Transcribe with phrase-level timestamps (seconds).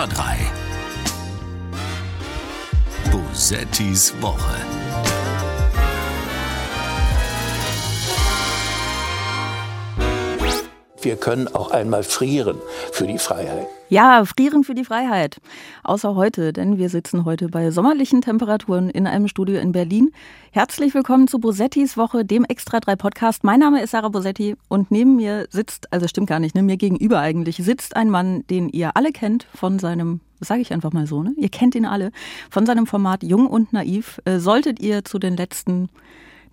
[0.00, 0.48] Extra 3.
[3.12, 4.79] Bosettis Woche.
[11.02, 12.58] Wir können auch einmal frieren
[12.92, 13.66] für die Freiheit.
[13.88, 15.40] Ja, frieren für die Freiheit.
[15.82, 20.10] Außer heute, denn wir sitzen heute bei sommerlichen Temperaturen in einem Studio in Berlin.
[20.50, 23.44] Herzlich willkommen zu Bosettis Woche, dem Extra 3 Podcast.
[23.44, 26.76] Mein Name ist Sarah Bosetti und neben mir sitzt, also stimmt gar nicht, ne, mir
[26.76, 31.06] gegenüber eigentlich, sitzt ein Mann, den ihr alle kennt von seinem sage ich einfach mal
[31.06, 31.34] so, ne?
[31.36, 32.12] Ihr kennt ihn alle
[32.50, 34.20] von seinem Format Jung und Naiv.
[34.24, 35.90] Äh, solltet ihr zu den letzten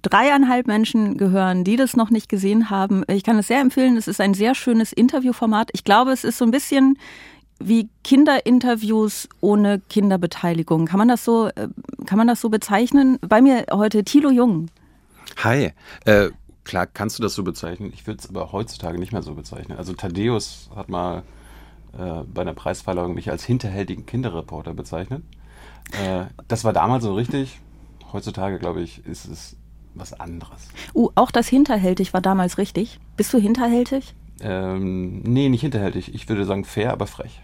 [0.01, 3.03] dreieinhalb Menschen gehören, die das noch nicht gesehen haben.
[3.07, 3.97] Ich kann es sehr empfehlen.
[3.97, 5.69] Es ist ein sehr schönes Interviewformat.
[5.73, 6.97] Ich glaube, es ist so ein bisschen
[7.59, 10.85] wie Kinderinterviews ohne Kinderbeteiligung.
[10.85, 11.67] Kann man das so, äh,
[12.05, 13.17] kann man das so bezeichnen?
[13.21, 14.69] Bei mir heute Thilo Jung.
[15.38, 15.71] Hi.
[16.05, 16.29] Äh,
[16.63, 17.91] klar kannst du das so bezeichnen.
[17.93, 19.77] Ich würde es aber heutzutage nicht mehr so bezeichnen.
[19.77, 21.23] Also Thaddeus hat mal
[21.97, 25.23] äh, bei einer Preisverleihung mich als hinterhältigen Kinderreporter bezeichnet.
[25.94, 27.59] Äh, das war damals so richtig.
[28.13, 29.57] Heutzutage, glaube ich, ist es
[30.00, 30.67] was anderes.
[30.94, 33.00] Uh, auch das hinterhältig war damals richtig.
[33.16, 34.14] Bist du hinterhältig?
[34.42, 36.14] Ähm, nee, nicht hinterhältig.
[36.14, 37.42] Ich würde sagen fair, aber frech.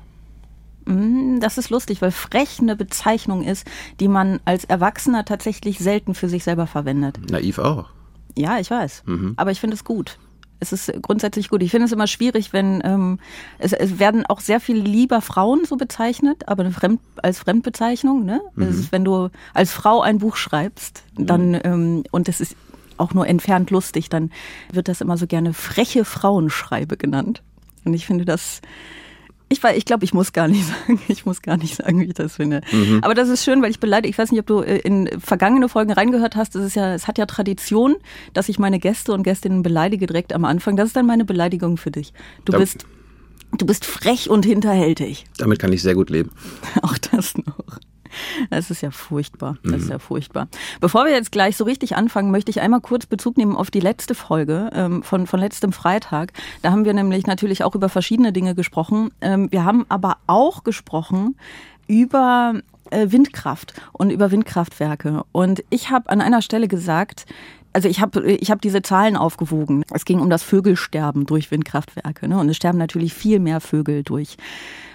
[0.86, 3.68] Mm, das ist lustig, weil frech eine Bezeichnung ist,
[4.00, 7.20] die man als Erwachsener tatsächlich selten für sich selber verwendet.
[7.30, 7.90] Naiv auch.
[8.38, 9.04] Ja, ich weiß.
[9.06, 9.34] Mhm.
[9.38, 10.18] Aber ich finde es gut.
[10.64, 11.62] Es ist grundsätzlich gut.
[11.62, 13.20] Ich finde es immer schwierig, wenn ähm,
[13.60, 18.26] es, es, werden auch sehr viel lieber Frauen so bezeichnet, aber Fremd, als Fremdbezeichnung.
[18.26, 18.42] Ne?
[18.56, 18.70] Mhm.
[18.70, 21.62] Ist, wenn du als Frau ein Buch schreibst, dann mhm.
[21.64, 22.56] ähm, und es ist
[22.98, 24.32] auch nur entfernt lustig, dann
[24.72, 27.42] wird das immer so gerne freche Frauenschreibe genannt.
[27.84, 28.62] Und ich finde das
[29.54, 32.14] ich, ich glaube, ich muss gar nicht sagen, ich muss gar nicht sagen, wie ich
[32.14, 32.62] das finde.
[32.72, 33.00] Mhm.
[33.02, 35.70] Aber das ist schön, weil ich beleidige, ich weiß nicht, ob du äh, in vergangene
[35.70, 37.96] Folgen reingehört hast, es ist ja, es hat ja Tradition,
[38.34, 40.76] dass ich meine Gäste und Gästinnen beleidige direkt am Anfang.
[40.76, 42.14] Das ist dann meine Beleidigung für dich.
[42.46, 42.86] Du da bist,
[43.58, 45.26] du bist frech und hinterhältig.
[45.38, 46.32] Damit kann ich sehr gut leben.
[46.82, 47.80] Auch das noch.
[48.50, 49.58] Das ist ja furchtbar.
[49.64, 49.92] Das ist mhm.
[49.92, 50.48] ja furchtbar.
[50.80, 53.80] Bevor wir jetzt gleich so richtig anfangen, möchte ich einmal kurz Bezug nehmen auf die
[53.80, 56.34] letzte Folge ähm, von, von letztem Freitag.
[56.62, 59.10] Da haben wir nämlich natürlich auch über verschiedene Dinge gesprochen.
[59.22, 61.36] Ähm, wir haben aber auch gesprochen
[61.88, 62.54] über
[62.92, 65.24] äh, Windkraft und über Windkraftwerke.
[65.32, 67.26] Und ich habe an einer Stelle gesagt,
[67.74, 69.84] also ich habe ich hab diese Zahlen aufgewogen.
[69.92, 72.28] Es ging um das Vögelsterben durch Windkraftwerke.
[72.28, 72.40] Ne?
[72.40, 74.38] Und es sterben natürlich viel mehr Vögel durch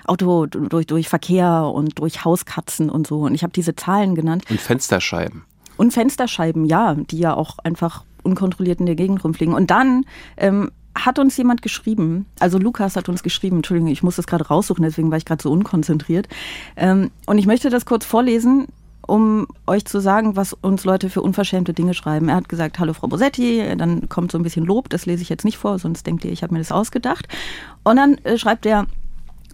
[0.09, 3.21] Auto, durch, durch Verkehr und durch Hauskatzen und so.
[3.21, 4.45] Und ich habe diese Zahlen genannt.
[4.51, 5.45] Und Fensterscheiben.
[5.77, 9.55] Und Fensterscheiben, ja, die ja auch einfach unkontrolliert in der Gegend rumfliegen.
[9.55, 10.05] Und dann
[10.37, 14.47] ähm, hat uns jemand geschrieben, also Lukas hat uns geschrieben, Entschuldigung, ich muss das gerade
[14.47, 16.29] raussuchen, deswegen war ich gerade so unkonzentriert.
[16.77, 18.67] Ähm, und ich möchte das kurz vorlesen,
[19.07, 22.29] um euch zu sagen, was uns Leute für unverschämte Dinge schreiben.
[22.29, 25.31] Er hat gesagt, hallo Frau Bosetti, dann kommt so ein bisschen Lob, das lese ich
[25.31, 27.27] jetzt nicht vor, sonst denkt ihr, ich habe mir das ausgedacht.
[27.85, 28.87] Und dann äh, schreibt er,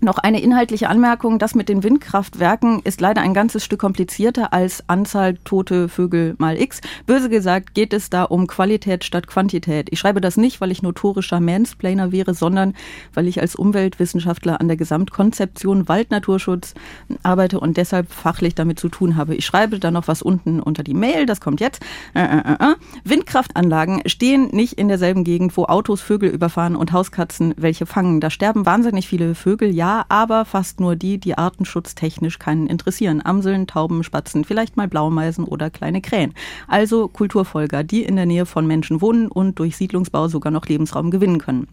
[0.00, 1.38] noch eine inhaltliche Anmerkung.
[1.38, 6.60] Das mit den Windkraftwerken ist leider ein ganzes Stück komplizierter als Anzahl tote Vögel mal
[6.60, 6.80] X.
[7.06, 9.88] Böse gesagt geht es da um Qualität statt Quantität.
[9.90, 12.74] Ich schreibe das nicht, weil ich notorischer Mansplainer wäre, sondern
[13.14, 16.74] weil ich als Umweltwissenschaftler an der Gesamtkonzeption Waldnaturschutz
[17.22, 19.34] arbeite und deshalb fachlich damit zu tun habe.
[19.34, 21.82] Ich schreibe da noch was unten unter die Mail, das kommt jetzt.
[22.14, 22.72] Äh, äh, äh.
[22.72, 22.74] äh.
[23.04, 28.20] Windkraftanlagen stehen nicht in derselben Gegend, wo Autos Vögel überfahren und Hauskatzen welche fangen.
[28.20, 33.24] Da sterben wahnsinnig viele Vögel, ja, aber fast nur die, die artenschutztechnisch keinen interessieren.
[33.24, 36.34] Amseln, Tauben, Spatzen, vielleicht mal Blaumeisen oder kleine Krähen.
[36.68, 41.10] Also Kulturfolger, die in der Nähe von Menschen wohnen und durch Siedlungsbau sogar noch Lebensraum
[41.10, 41.68] gewinnen können.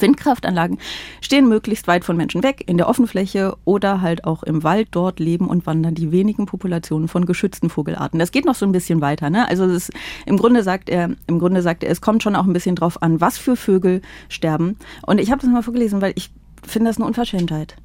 [0.00, 0.78] Windkraftanlagen
[1.20, 4.88] stehen möglichst weit von Menschen weg, in der Offenfläche oder halt auch im Wald.
[4.90, 8.18] Dort leben und wandern die wenigen Populationen von geschützten Vogelarten.
[8.18, 9.30] Das geht noch so ein bisschen weiter.
[9.30, 9.48] Ne?
[9.48, 9.92] Also ist,
[10.26, 13.02] im Grunde sagt er, im Grunde sagt er, es kommt schon auch ein bisschen drauf
[13.02, 14.76] an, was für Vögel sterben.
[15.06, 16.30] Und ich habe das mal vorgelesen, weil ich
[16.66, 17.76] finde das eine Unverschämtheit,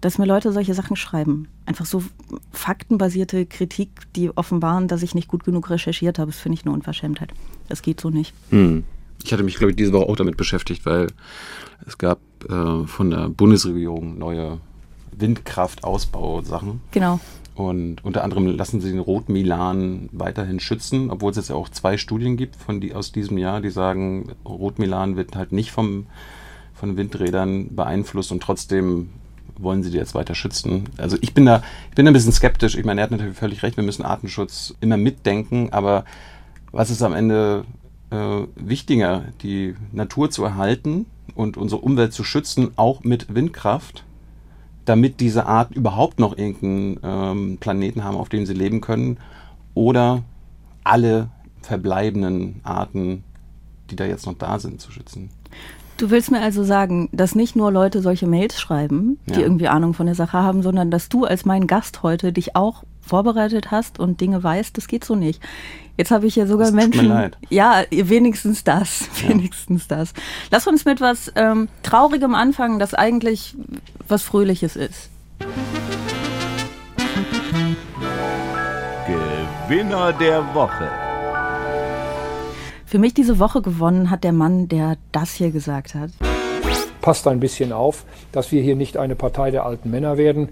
[0.00, 1.48] dass mir Leute solche Sachen schreiben.
[1.66, 2.02] Einfach so
[2.52, 6.74] faktenbasierte Kritik, die offenbaren, dass ich nicht gut genug recherchiert habe, das finde ich eine
[6.74, 7.32] Unverschämtheit.
[7.68, 8.34] Das geht so nicht.
[8.50, 8.84] Hm.
[9.22, 11.08] Ich hatte mich, glaube ich, diese Woche auch damit beschäftigt, weil
[11.86, 14.58] es gab äh, von der Bundesregierung neue
[15.12, 16.80] Windkraftausbausachen.
[16.90, 17.20] Genau.
[17.54, 21.98] Und unter anderem lassen sie den Rotmilan weiterhin schützen, obwohl es jetzt ja auch zwei
[21.98, 26.06] Studien gibt von die, aus diesem Jahr, die sagen, Rotmilan wird halt nicht vom
[26.80, 29.10] von Windrädern beeinflusst und trotzdem
[29.58, 30.88] wollen sie die jetzt weiter schützen.
[30.96, 32.74] Also ich bin da, ich bin da ein bisschen skeptisch.
[32.74, 36.04] Ich meine, er hat natürlich völlig recht, wir müssen Artenschutz immer mitdenken, aber
[36.72, 37.64] was ist am Ende
[38.10, 41.04] äh, wichtiger, die Natur zu erhalten
[41.34, 44.04] und unsere Umwelt zu schützen, auch mit Windkraft,
[44.86, 49.18] damit diese Art überhaupt noch irgendeinen ähm, Planeten haben, auf dem sie leben können,
[49.74, 50.22] oder
[50.82, 51.28] alle
[51.60, 53.22] verbleibenden Arten,
[53.90, 55.30] die da jetzt noch da sind, zu schützen?
[56.00, 59.40] Du willst mir also sagen, dass nicht nur Leute solche Mails schreiben, die Ja.
[59.40, 62.84] irgendwie Ahnung von der Sache haben, sondern dass du als mein Gast heute dich auch
[63.02, 65.42] vorbereitet hast und Dinge weißt, das geht so nicht.
[65.98, 67.08] Jetzt habe ich ja sogar Das tut mir Menschen.
[67.08, 67.36] leid.
[67.50, 69.10] Ja, wenigstens das.
[69.28, 70.14] Wenigstens das.
[70.50, 73.54] Lass uns mit was ähm, Traurigem anfangen, das eigentlich
[74.08, 75.10] was Fröhliches ist.
[79.68, 80.88] Gewinner der Woche.
[82.90, 86.10] Für mich diese Woche gewonnen hat der Mann, der das hier gesagt hat.
[87.00, 90.48] passt ein bisschen auf, dass wir hier nicht eine Partei der alten Männer werden.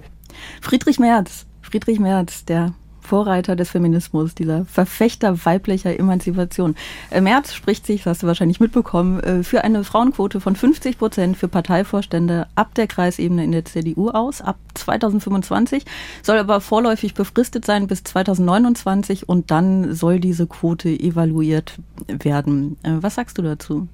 [0.60, 1.46] Friedrich Merz.
[1.62, 2.74] Friedrich Merz, der
[3.08, 6.76] Vorreiter des Feminismus, dieser Verfechter weiblicher Emanzipation.
[7.10, 10.98] Äh, Merz spricht sich, das hast du wahrscheinlich mitbekommen, äh, für eine Frauenquote von 50
[10.98, 15.84] Prozent für Parteivorstände ab der Kreisebene in der CDU aus, ab 2025,
[16.22, 22.76] soll aber vorläufig befristet sein bis 2029 und dann soll diese Quote evaluiert werden.
[22.82, 23.88] Äh, Was sagst du dazu?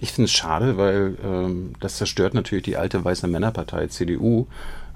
[0.00, 4.46] Ich finde es schade, weil ähm, das zerstört natürlich die alte weiße Männerpartei CDU.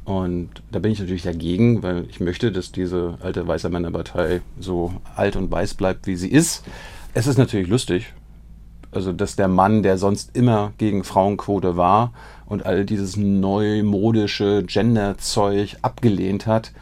[0.04, 4.92] Und da bin ich natürlich dagegen, weil ich möchte, dass diese alte weiße Männerpartei so
[5.16, 6.64] alt und weiß bleibt, wie sie ist.
[7.14, 8.12] Es ist natürlich lustig,
[8.90, 12.12] also dass der Mann, der sonst immer gegen Frauenquote war
[12.44, 16.72] und all dieses neumodische Gender-Zeug abgelehnt hat,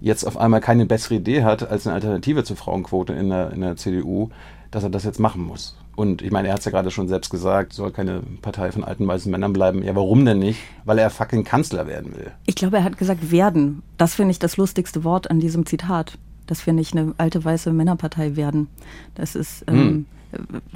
[0.00, 3.62] jetzt auf einmal keine bessere Idee hat als eine Alternative zur Frauenquote in der, in
[3.62, 4.30] der CDU,
[4.70, 5.77] dass er das jetzt machen muss.
[5.98, 8.84] Und ich meine, er hat es ja gerade schon selbst gesagt, soll keine Partei von
[8.84, 9.82] alten weißen Männern bleiben.
[9.82, 10.60] Ja, warum denn nicht?
[10.84, 12.30] Weil er fucking Kanzler werden will.
[12.46, 13.82] Ich glaube, er hat gesagt werden.
[13.96, 16.16] Das finde ich das lustigste Wort an diesem Zitat.
[16.46, 18.68] Dass wir nicht eine alte weiße Männerpartei werden.
[19.16, 20.06] Das ist ähm,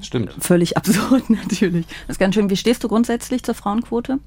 [0.01, 0.35] Stimmt.
[0.41, 1.87] völlig absurd natürlich.
[2.09, 2.51] Das ist ganz schön.
[2.51, 4.19] Wie stehst du grundsätzlich zur Frauenquote?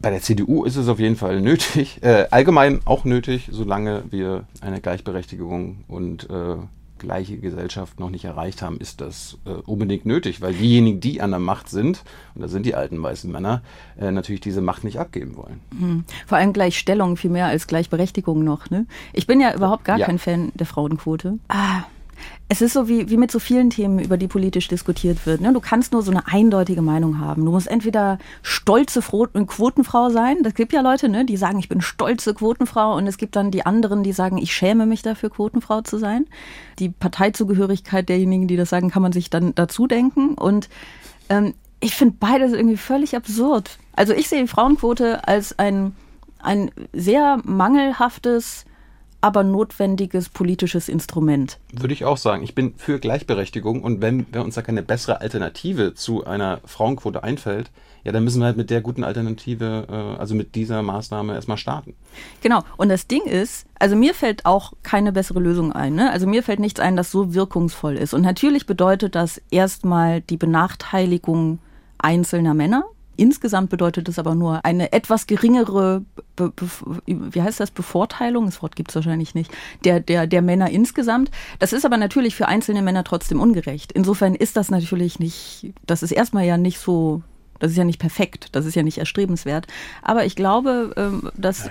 [0.00, 4.44] Bei der CDU ist es auf jeden Fall nötig, äh, allgemein auch nötig, solange wir
[4.62, 6.56] eine Gleichberechtigung und äh,
[7.04, 11.30] gleiche Gesellschaft noch nicht erreicht haben, ist das äh, unbedingt nötig, weil diejenigen, die an
[11.30, 12.02] der Macht sind,
[12.34, 13.62] und das sind die alten weißen Männer,
[13.98, 16.04] äh, natürlich diese Macht nicht abgeben wollen.
[16.26, 18.70] Vor allem Gleichstellung viel mehr als Gleichberechtigung noch.
[18.70, 18.86] Ne?
[19.12, 20.06] Ich bin ja überhaupt gar Ja.
[20.06, 21.38] kein Fan der Frauenquote.
[21.48, 21.82] Ah,
[22.48, 25.40] es ist so wie, wie mit so vielen Themen, über die politisch diskutiert wird.
[25.40, 25.52] Ne?
[25.52, 27.44] Du kannst nur so eine eindeutige Meinung haben.
[27.44, 30.42] Du musst entweder stolze Fro Quotenfrau sein.
[30.42, 32.96] Das gibt ja Leute, ne, die sagen, ich bin stolze Quotenfrau.
[32.96, 36.26] Und es gibt dann die anderen, die sagen, ich schäme mich dafür, Quotenfrau zu sein.
[36.78, 40.34] Die Parteizugehörigkeit derjenigen, die das sagen, kann man sich dann dazu denken.
[40.34, 40.68] Und
[41.28, 43.78] ähm, ich finde beides irgendwie völlig absurd.
[43.94, 45.94] Also ich sehe die Frauenquote als ein,
[46.38, 48.64] ein sehr mangelhaftes,
[49.24, 51.58] aber notwendiges politisches Instrument.
[51.72, 52.42] Würde ich auch sagen.
[52.42, 57.24] Ich bin für Gleichberechtigung und wenn, wenn uns da keine bessere Alternative zu einer Frauenquote
[57.24, 57.70] einfällt,
[58.02, 61.56] ja, dann müssen wir halt mit der guten Alternative, äh, also mit dieser Maßnahme erstmal
[61.56, 61.94] starten.
[62.42, 62.64] Genau.
[62.76, 65.94] Und das Ding ist, also mir fällt auch keine bessere Lösung ein.
[65.94, 66.10] Ne?
[66.10, 68.12] Also mir fällt nichts ein, das so wirkungsvoll ist.
[68.12, 71.60] Und natürlich bedeutet das erstmal die Benachteiligung
[71.96, 72.84] einzelner Männer.
[73.16, 76.02] Insgesamt bedeutet es aber nur eine etwas geringere,
[76.36, 76.66] be, be,
[77.06, 79.50] wie heißt das, Bevorteilung, das Wort gibt es wahrscheinlich nicht,
[79.84, 81.30] der, der, der Männer insgesamt.
[81.58, 83.92] Das ist aber natürlich für einzelne Männer trotzdem ungerecht.
[83.92, 87.22] Insofern ist das natürlich nicht, das ist erstmal ja nicht so,
[87.58, 89.66] das ist ja nicht perfekt, das ist ja nicht erstrebenswert.
[90.02, 91.70] Aber ich glaube, ähm, dass äh,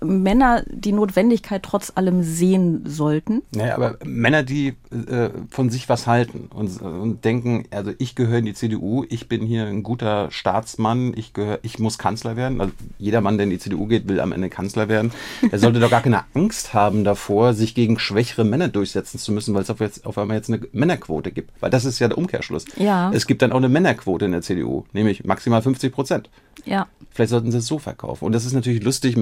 [0.00, 3.42] Männer die Notwendigkeit trotz allem sehen sollten.
[3.54, 8.38] Naja, aber Männer, die äh, von sich was halten und, und denken, also ich gehöre
[8.38, 12.60] in die CDU, ich bin hier ein guter Staatsmann, ich gehöre, ich muss Kanzler werden.
[12.60, 15.12] Also jeder Mann, der in die CDU geht, will am Ende Kanzler werden.
[15.50, 19.54] Er sollte doch gar keine Angst haben davor, sich gegen schwächere Männer durchsetzen zu müssen,
[19.54, 21.50] weil es auf, jetzt, auf einmal jetzt eine Männerquote gibt.
[21.60, 22.64] Weil das ist ja der Umkehrschluss.
[22.76, 23.10] Ja.
[23.12, 26.30] Es gibt dann auch eine Männerquote in der CDU, nämlich maximal 50 Prozent.
[26.64, 26.86] Ja.
[27.12, 28.24] Vielleicht sollten sie es so verkaufen.
[28.24, 29.16] Und das ist natürlich lustig.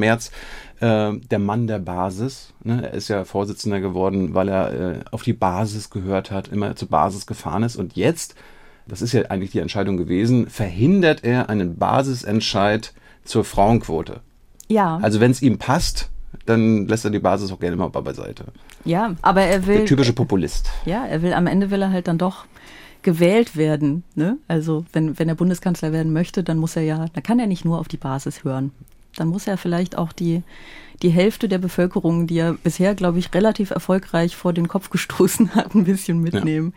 [0.81, 2.83] Merz, äh, der Mann der Basis, ne?
[2.83, 6.89] er ist ja Vorsitzender geworden, weil er äh, auf die Basis gehört hat, immer zur
[6.89, 7.77] Basis gefahren ist.
[7.77, 8.35] Und jetzt,
[8.87, 12.93] das ist ja eigentlich die Entscheidung gewesen, verhindert er einen Basisentscheid
[13.25, 14.21] zur Frauenquote.
[14.69, 14.99] Ja.
[15.03, 16.11] Also wenn es ihm passt,
[16.47, 18.45] dann lässt er die Basis auch gerne mal beiseite.
[18.85, 19.79] ja, aber er will.
[19.79, 20.71] Der typische Populist.
[20.85, 22.45] Ja, er will, am Ende will er halt dann doch
[23.03, 24.03] gewählt werden.
[24.15, 24.37] Ne?
[24.49, 27.65] Also wenn, wenn er Bundeskanzler werden möchte, dann muss er ja, dann kann er nicht
[27.65, 28.73] nur auf die Basis hören.
[29.19, 30.43] Dann muss er vielleicht auch die,
[31.03, 35.55] die Hälfte der Bevölkerung, die er bisher, glaube ich, relativ erfolgreich vor den Kopf gestoßen
[35.55, 36.73] hat, ein bisschen mitnehmen.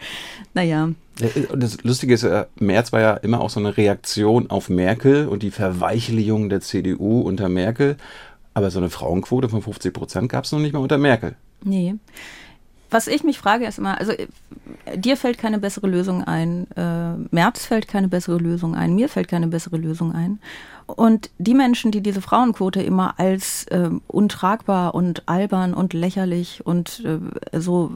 [0.53, 2.27] Naja, Äh, Und das Lustige ist,
[2.60, 7.21] Merz war ja immer auch so eine Reaktion auf Merkel und die Verweichlichung der CDU
[7.21, 7.98] unter Merkel.
[8.53, 11.36] Aber so eine Frauenquote von 50 Prozent gab es noch nicht mal unter Merkel.
[11.63, 11.95] nee.
[12.91, 14.27] Was ich mich frage ist immer, also äh,
[14.95, 19.29] dir fällt keine bessere Lösung ein, äh, Merz fällt keine bessere Lösung ein, mir fällt
[19.29, 20.39] keine bessere Lösung ein.
[20.88, 27.03] Und die Menschen, die diese Frauenquote immer als äh, untragbar und albern und lächerlich und
[27.05, 27.91] äh, so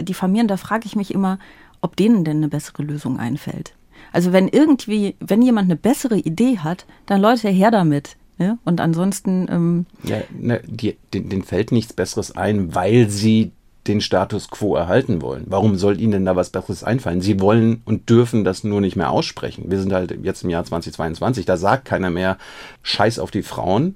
[0.00, 1.38] diffamieren, da frage ich mich immer,
[1.80, 3.74] ob denen denn eine bessere Lösung einfällt.
[4.12, 8.16] Also wenn irgendwie, wenn jemand eine bessere Idee hat, dann Leute her damit.
[8.38, 8.58] Ja?
[8.64, 9.46] Und ansonsten.
[9.50, 13.52] Ähm, ja, ne, die, den, den fällt nichts Besseres ein, weil sie
[13.86, 15.44] den Status quo erhalten wollen.
[15.46, 17.20] Warum soll ihnen denn da was Besseres einfallen?
[17.20, 19.70] Sie wollen und dürfen das nur nicht mehr aussprechen.
[19.70, 22.38] Wir sind halt jetzt im Jahr 2022, da sagt keiner mehr
[22.82, 23.94] Scheiß auf die Frauen,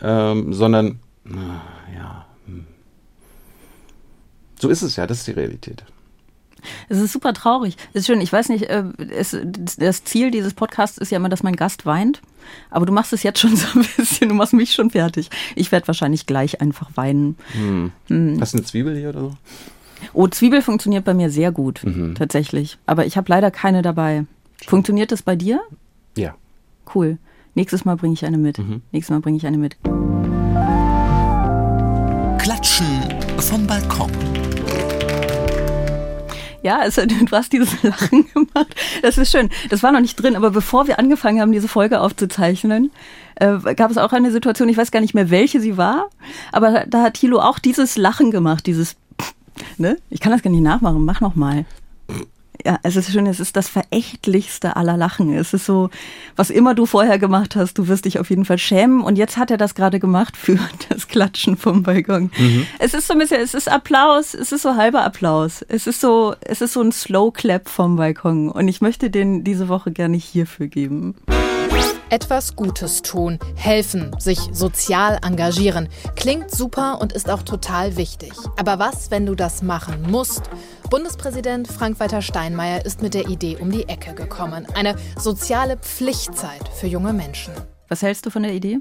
[0.00, 1.00] ähm, sondern,
[1.94, 2.66] ja, hm.
[4.58, 5.84] so ist es ja, das ist die Realität.
[6.88, 7.76] Es ist super traurig.
[7.92, 8.20] Es ist schön.
[8.20, 9.36] Ich weiß nicht, äh, es,
[9.78, 12.20] das Ziel dieses Podcasts ist ja immer, dass mein Gast weint.
[12.70, 15.30] Aber du machst es jetzt schon so ein bisschen, du machst mich schon fertig.
[15.56, 17.36] Ich werde wahrscheinlich gleich einfach weinen.
[17.52, 17.92] Hm.
[18.08, 18.38] Hm.
[18.40, 19.36] Hast du eine Zwiebel hier oder so?
[20.12, 22.16] Oh, Zwiebel funktioniert bei mir sehr gut, mhm.
[22.16, 22.78] tatsächlich.
[22.86, 24.24] Aber ich habe leider keine dabei.
[24.66, 25.60] Funktioniert das bei dir?
[26.16, 26.34] Ja.
[26.92, 27.18] Cool.
[27.54, 28.58] Nächstes Mal bringe ich eine mit.
[28.58, 28.82] Mhm.
[28.92, 29.76] Nächstes Mal bringe ich eine mit.
[36.62, 38.74] Ja, also, du hast dieses Lachen gemacht.
[39.02, 39.50] Das ist schön.
[39.70, 42.90] Das war noch nicht drin, aber bevor wir angefangen haben, diese Folge aufzuzeichnen,
[43.36, 46.08] äh, gab es auch eine Situation, ich weiß gar nicht mehr, welche sie war,
[46.52, 48.96] aber da hat Thilo auch dieses Lachen gemacht, dieses,
[49.78, 49.96] ne?
[50.10, 51.64] Ich kann das gar nicht nachmachen, mach noch mal
[52.64, 55.34] ja, es ist schön, es ist das verächtlichste aller Lachen.
[55.34, 55.90] Es ist so,
[56.36, 59.02] was immer du vorher gemacht hast, du wirst dich auf jeden Fall schämen.
[59.02, 62.30] Und jetzt hat er das gerade gemacht für das Klatschen vom Balkon.
[62.38, 62.66] Mhm.
[62.78, 65.62] Es ist so ein bisschen, es ist Applaus, es ist so halber Applaus.
[65.68, 68.50] Es ist so, es ist so ein Slow Clap vom Balkon.
[68.50, 71.14] Und ich möchte den diese Woche gerne hierfür geben.
[72.12, 75.88] Etwas Gutes tun, helfen, sich sozial engagieren.
[76.14, 78.34] Klingt super und ist auch total wichtig.
[78.58, 80.50] Aber was, wenn du das machen musst?
[80.90, 84.66] Bundespräsident Frank-Walter Steinmeier ist mit der Idee um die Ecke gekommen.
[84.74, 87.54] Eine soziale Pflichtzeit für junge Menschen.
[87.88, 88.80] Was hältst du von der Idee?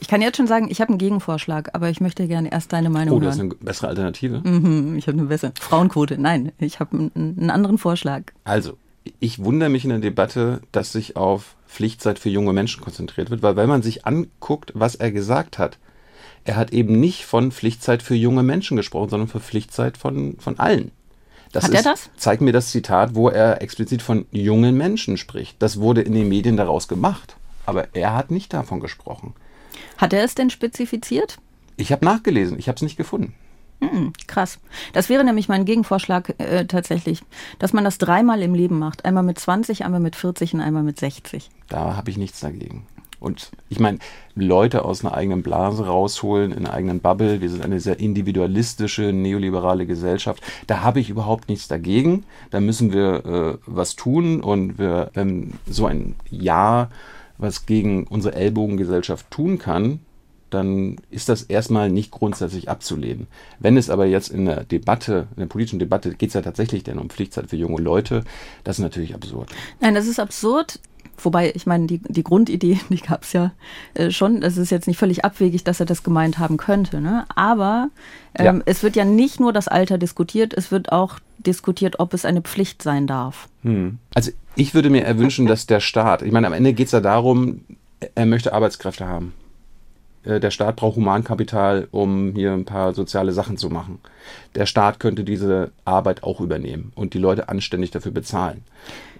[0.00, 2.90] Ich kann jetzt schon sagen, ich habe einen Gegenvorschlag, aber ich möchte gerne erst deine
[2.90, 3.22] Meinung hören.
[3.22, 4.42] Oh, das ist eine bessere Alternative.
[4.44, 6.18] Mhm, ich habe eine bessere Frauenquote.
[6.18, 8.24] Nein, ich habe einen, einen anderen Vorschlag.
[8.44, 8.76] Also,
[9.18, 13.42] ich wundere mich in der Debatte, dass sich auf Pflichtzeit für junge Menschen konzentriert wird,
[13.42, 15.78] weil wenn man sich anguckt, was er gesagt hat,
[16.44, 20.58] er hat eben nicht von Pflichtzeit für junge Menschen gesprochen, sondern von Pflichtzeit von, von
[20.58, 20.90] allen.
[21.52, 22.10] Das Hat ist, er das?
[22.16, 25.60] Zeig mir das Zitat, wo er explizit von jungen Menschen spricht.
[25.60, 27.36] Das wurde in den Medien daraus gemacht.
[27.66, 29.34] Aber er hat nicht davon gesprochen.
[29.98, 31.38] Hat er es denn spezifiziert?
[31.76, 33.34] Ich habe nachgelesen, ich habe es nicht gefunden.
[33.80, 34.58] Hm, krass.
[34.92, 37.22] Das wäre nämlich mein Gegenvorschlag äh, tatsächlich,
[37.58, 39.04] dass man das dreimal im Leben macht.
[39.04, 41.50] Einmal mit 20, einmal mit 40 und einmal mit 60.
[41.68, 42.86] Da habe ich nichts dagegen.
[43.20, 43.98] Und ich meine,
[44.34, 47.40] Leute aus einer eigenen Blase rausholen, in einer eigenen Bubble.
[47.40, 50.42] Wir sind eine sehr individualistische, neoliberale Gesellschaft.
[50.66, 52.24] Da habe ich überhaupt nichts dagegen.
[52.50, 54.40] Da müssen wir äh, was tun.
[54.42, 56.88] Und wir, wenn so ein Ja,
[57.36, 60.00] was gegen unsere Ellbogengesellschaft tun kann,
[60.50, 63.26] dann ist das erstmal nicht grundsätzlich abzulehnen.
[63.58, 66.84] Wenn es aber jetzt in der Debatte, in der politischen Debatte, geht es ja tatsächlich
[66.84, 68.24] denn um Pflichtzeit für junge Leute,
[68.64, 69.50] das ist natürlich absurd.
[69.80, 70.80] Nein, das ist absurd.
[71.22, 73.52] Wobei, ich meine, die, die Grundidee, die gab es ja
[73.94, 74.42] äh, schon.
[74.42, 77.00] Es ist jetzt nicht völlig abwegig, dass er das gemeint haben könnte.
[77.00, 77.24] Ne?
[77.34, 77.90] Aber
[78.34, 78.62] ähm, ja.
[78.66, 82.42] es wird ja nicht nur das Alter diskutiert, es wird auch diskutiert, ob es eine
[82.42, 83.48] Pflicht sein darf.
[83.62, 83.98] Hm.
[84.14, 87.00] Also ich würde mir erwünschen, dass der Staat, ich meine, am Ende geht es ja
[87.00, 87.62] darum,
[88.14, 89.32] er möchte Arbeitskräfte haben.
[90.24, 93.98] Äh, der Staat braucht Humankapital, um hier ein paar soziale Sachen zu machen.
[94.54, 98.62] Der Staat könnte diese Arbeit auch übernehmen und die Leute anständig dafür bezahlen.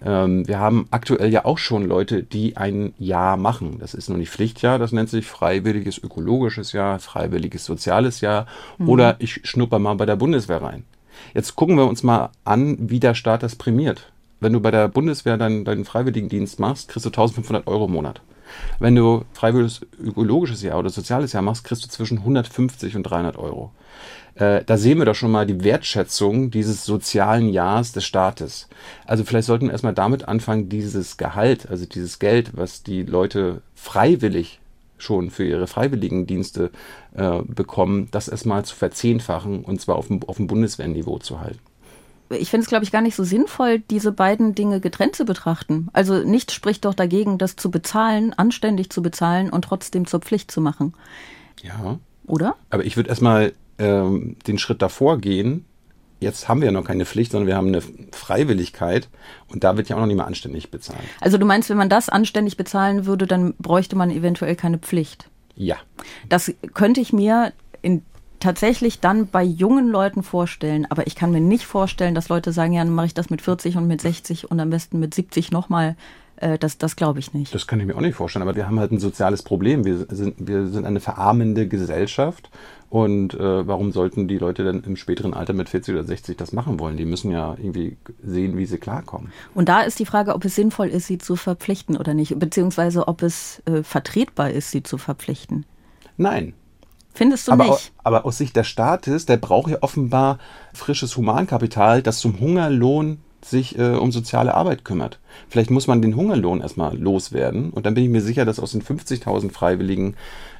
[0.04, 3.78] Ähm, wir haben aktuell ja auch schon Leute, die ein Jahr machen.
[3.78, 8.47] Das ist noch nicht Pflichtjahr, das nennt sich freiwilliges ökologisches Jahr, freiwilliges soziales Jahr
[8.78, 8.88] mhm.
[8.88, 10.85] oder ich schnupper mal bei der Bundeswehr rein.
[11.35, 14.11] Jetzt gucken wir uns mal an, wie der Staat das prämiert.
[14.40, 18.23] Wenn du bei der Bundeswehr deinen, deinen Freiwilligendienst machst, kriegst du 1500 Euro im Monat.
[18.78, 23.37] Wenn du freiwilliges ökologisches Jahr oder soziales Jahr machst, kriegst du zwischen 150 und 300
[23.37, 23.73] Euro.
[24.35, 28.69] Äh, da sehen wir doch schon mal die Wertschätzung dieses sozialen Jahres des Staates.
[29.07, 33.62] Also vielleicht sollten wir erstmal damit anfangen, dieses Gehalt, also dieses Geld, was die Leute
[33.75, 34.61] freiwillig
[34.99, 36.71] schon für ihre Freiwilligendienste
[37.14, 41.70] äh, bekommen, das erstmal zu verzehnfachen und zwar auf dem, auf dem Bundeswehrniveau zu halten
[42.30, 45.88] ich finde es, glaube ich, gar nicht so sinnvoll, diese beiden Dinge getrennt zu betrachten.
[45.92, 50.50] Also nichts spricht doch dagegen, das zu bezahlen, anständig zu bezahlen und trotzdem zur Pflicht
[50.50, 50.94] zu machen.
[51.62, 51.99] Ja.
[52.26, 52.56] Oder?
[52.70, 55.64] Aber ich würde erstmal ähm, den Schritt davor gehen.
[56.20, 57.82] Jetzt haben wir ja noch keine Pflicht, sondern wir haben eine
[58.12, 59.08] Freiwilligkeit
[59.49, 61.00] und da wird ja auch noch nicht mehr anständig bezahlt.
[61.20, 65.30] Also du meinst, wenn man das anständig bezahlen würde, dann bräuchte man eventuell keine Pflicht.
[65.56, 65.76] Ja.
[66.28, 68.02] Das könnte ich mir in
[68.40, 70.87] tatsächlich dann bei jungen Leuten vorstellen.
[70.90, 73.42] Aber ich kann mir nicht vorstellen, dass Leute sagen, ja, dann mache ich das mit
[73.42, 75.97] 40 und mit 60 und am besten mit 70 nochmal.
[76.37, 77.54] Äh, das das glaube ich nicht.
[77.54, 79.85] Das kann ich mir auch nicht vorstellen, aber wir haben halt ein soziales Problem.
[79.85, 82.50] Wir sind, wir sind eine verarmende Gesellschaft
[82.88, 86.52] und äh, warum sollten die Leute dann im späteren Alter mit 40 oder 60 das
[86.52, 86.97] machen wollen?
[86.97, 89.32] Die müssen ja irgendwie sehen, wie sie klarkommen.
[89.54, 93.06] Und da ist die Frage, ob es sinnvoll ist, sie zu verpflichten oder nicht, beziehungsweise
[93.06, 95.66] ob es äh, vertretbar ist, sie zu verpflichten.
[96.16, 96.54] Nein.
[97.12, 97.93] Findest du aber, nicht?
[98.02, 100.38] aber aus Sicht des Staates, der braucht ja offenbar
[100.73, 105.19] frisches Humankapital, das zum Hungerlohn sich äh, um soziale Arbeit kümmert.
[105.49, 108.73] Vielleicht muss man den Hungerlohn erstmal loswerden und dann bin ich mir sicher, dass aus
[108.73, 110.14] den 50.000 Freiwilligen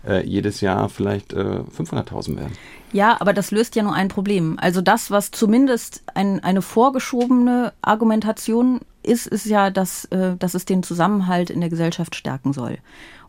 [0.07, 2.53] äh, jedes Jahr vielleicht äh, 500.000 werden.
[2.93, 4.57] Ja, aber das löst ja nur ein Problem.
[4.61, 10.65] Also das, was zumindest ein, eine vorgeschobene Argumentation ist, ist ja, dass, äh, dass es
[10.65, 12.79] den Zusammenhalt in der Gesellschaft stärken soll.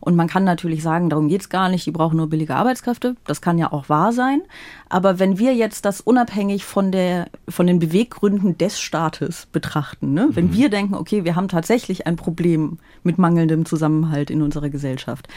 [0.04, 3.14] Und man kann natürlich sagen, darum geht's gar nicht, die brauchen nur billige Arbeitskräfte.
[3.24, 4.42] Das kann ja auch wahr sein.
[4.88, 10.30] Aber wenn wir jetzt das unabhängig von, der, von den Beweggründen des Staates betrachten, ne?
[10.32, 15.28] wenn wir denken, okay, wir haben tatsächlich ein Problem mit mangelndem Zusammenhalt in unserer Gesellschaft,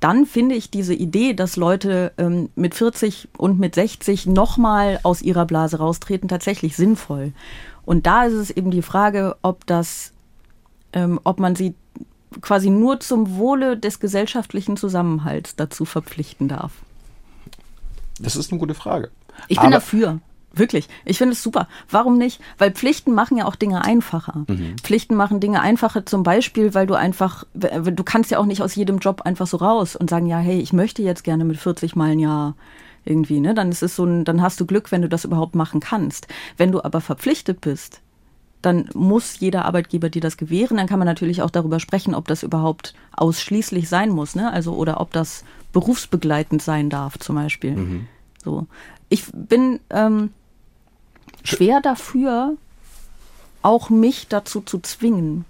[0.00, 5.20] dann finde ich diese Idee, dass Leute ähm, mit 40 und mit 60 nochmal aus
[5.20, 7.34] ihrer Blase raustreten, tatsächlich sinnvoll.
[7.86, 10.12] Und da ist es eben die Frage, ob das,
[10.92, 11.74] ähm, ob man sie
[12.40, 16.72] quasi nur zum Wohle des gesellschaftlichen Zusammenhalts dazu verpflichten darf.
[18.20, 19.10] Das ist eine gute Frage.
[19.48, 20.20] Ich bin Aber- dafür.
[20.56, 20.88] Wirklich.
[21.04, 21.66] Ich finde es super.
[21.90, 22.40] Warum nicht?
[22.58, 24.44] Weil Pflichten machen ja auch Dinge einfacher.
[24.84, 28.76] Pflichten machen Dinge einfacher zum Beispiel, weil du einfach, du kannst ja auch nicht aus
[28.76, 31.96] jedem Job einfach so raus und sagen, ja, hey, ich möchte jetzt gerne mit 40
[31.96, 32.54] Mal ein Jahr
[33.04, 33.54] irgendwie, ne?
[33.54, 36.26] Dann ist es so ein, dann hast du Glück, wenn du das überhaupt machen kannst.
[36.56, 38.00] Wenn du aber verpflichtet bist,
[38.62, 40.76] dann muss jeder Arbeitgeber dir das gewähren.
[40.78, 44.50] Dann kann man natürlich auch darüber sprechen, ob das überhaupt ausschließlich sein muss, ne?
[44.52, 47.76] Also oder ob das berufsbegleitend sein darf, zum Beispiel.
[48.42, 48.66] So.
[49.08, 50.30] Ich bin ähm,
[51.42, 52.56] schwer dafür,
[53.62, 55.44] auch mich dazu zu zwingen.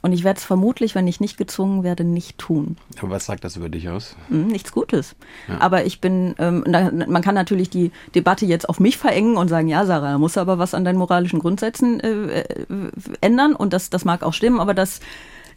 [0.00, 2.76] Und ich werde es vermutlich, wenn ich nicht gezwungen werde, nicht tun.
[3.00, 4.14] Aber was sagt das über dich aus?
[4.28, 5.16] Hm, nichts Gutes.
[5.58, 9.48] Aber ich bin, ähm, da, man kann natürlich die Debatte jetzt auf mich verengen und
[9.48, 12.46] sagen, ja, Sarah, da musst du aber was an deinen moralischen Grundsätzen äh, äh,
[13.20, 13.56] ändern.
[13.56, 15.00] Und das, das mag auch stimmen, aber das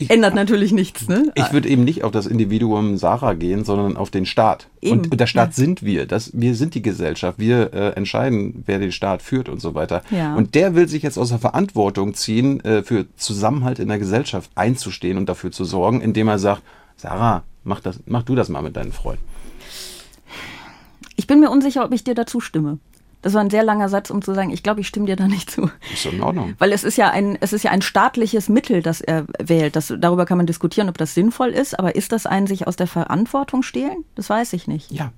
[0.10, 1.08] ändert natürlich nichts.
[1.08, 1.31] Ne?
[1.36, 4.67] Ich würde eben nicht auf das Individuum Sarah gehen, sondern auf den Staat.
[4.81, 5.53] Eben, Und, und der Staat ja.
[5.53, 6.05] sind wir.
[6.05, 7.40] Das, wir sind die Gesellschaft.
[7.40, 10.01] Wir äh, entscheiden, wer den Staat führt und so weiter.
[10.09, 10.35] Ja.
[10.35, 14.50] Und der will sich jetzt aus der Verantwortung ziehen, äh, für Zusammenhalt in der Gesellschaft
[14.55, 16.61] einzustehen und dafür zu sorgen, indem er sagt,
[16.98, 19.24] Sarah, mach, das, mach du das mal mit deinen Freunden.
[21.16, 22.79] Ich bin mir unsicher, ob ich dir dazu stimme.
[23.22, 25.27] Das war ein sehr langer Satz, um zu sagen, ich glaube, ich stimme dir da
[25.27, 25.70] nicht zu.
[25.94, 26.55] Ist in Ordnung.
[26.57, 29.75] Weil es ist ja ein, es ist ja ein staatliches Mittel, das er wählt.
[29.75, 31.77] Das, darüber kann man diskutieren, ob das sinnvoll ist.
[31.77, 34.05] Aber ist das ein sich aus der Verantwortung stehlen?
[34.16, 34.92] Das weiß ich nicht.
[34.92, 35.12] Ja.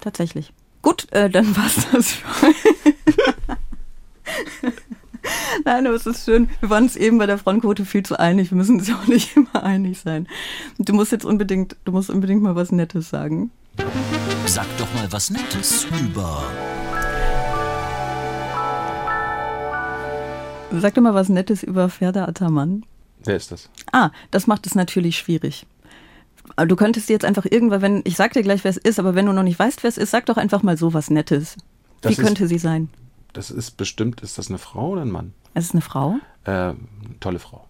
[0.00, 0.52] Tatsächlich.
[0.82, 2.10] Gut, äh, dann war's das.
[2.12, 2.54] für-
[5.64, 6.48] Nein, aber es ist schön.
[6.60, 8.50] Wir waren uns eben bei der Frauenquote viel zu einig.
[8.50, 10.26] Wir müssen uns ja auch nicht immer einig sein.
[10.78, 13.50] Du musst jetzt unbedingt, du musst unbedingt mal was Nettes sagen.
[14.46, 16.42] Sag doch mal was Nettes über
[20.72, 22.84] Sag doch mal was Nettes über Ferda Ataman.
[23.24, 23.68] Wer ist das?
[23.92, 25.66] Ah, das macht es natürlich schwierig.
[26.56, 29.14] Aber Du könntest jetzt einfach irgendwann, wenn, ich sag dir gleich, wer es ist, aber
[29.14, 31.56] wenn du noch nicht weißt, wer es ist, sag doch einfach mal so was Nettes.
[32.00, 32.88] Das Wie ist- könnte sie sein?
[33.32, 35.32] Das ist bestimmt, ist das eine Frau oder ein Mann?
[35.54, 36.16] Es ist eine Frau.
[36.44, 36.72] Äh,
[37.20, 37.66] tolle Frau.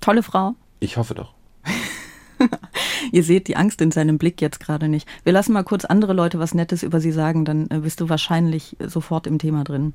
[0.00, 0.54] Tolle Frau.
[0.80, 1.32] Ich hoffe doch.
[3.12, 5.06] Ihr seht die Angst in seinem Blick jetzt gerade nicht.
[5.24, 8.08] Wir lassen mal kurz andere Leute was Nettes über sie sagen, dann äh, bist du
[8.08, 9.92] wahrscheinlich äh, sofort im Thema drin.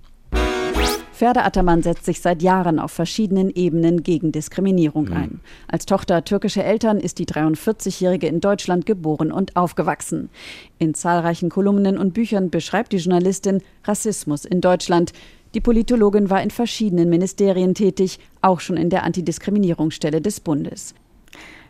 [1.17, 5.39] Ferda Ataman setzt sich seit Jahren auf verschiedenen Ebenen gegen Diskriminierung ein.
[5.67, 10.29] Als Tochter türkischer Eltern ist die 43-Jährige in Deutschland geboren und aufgewachsen.
[10.77, 15.11] In zahlreichen Kolumnen und Büchern beschreibt die Journalistin Rassismus in Deutschland.
[15.55, 20.93] Die Politologin war in verschiedenen Ministerien tätig, auch schon in der Antidiskriminierungsstelle des Bundes.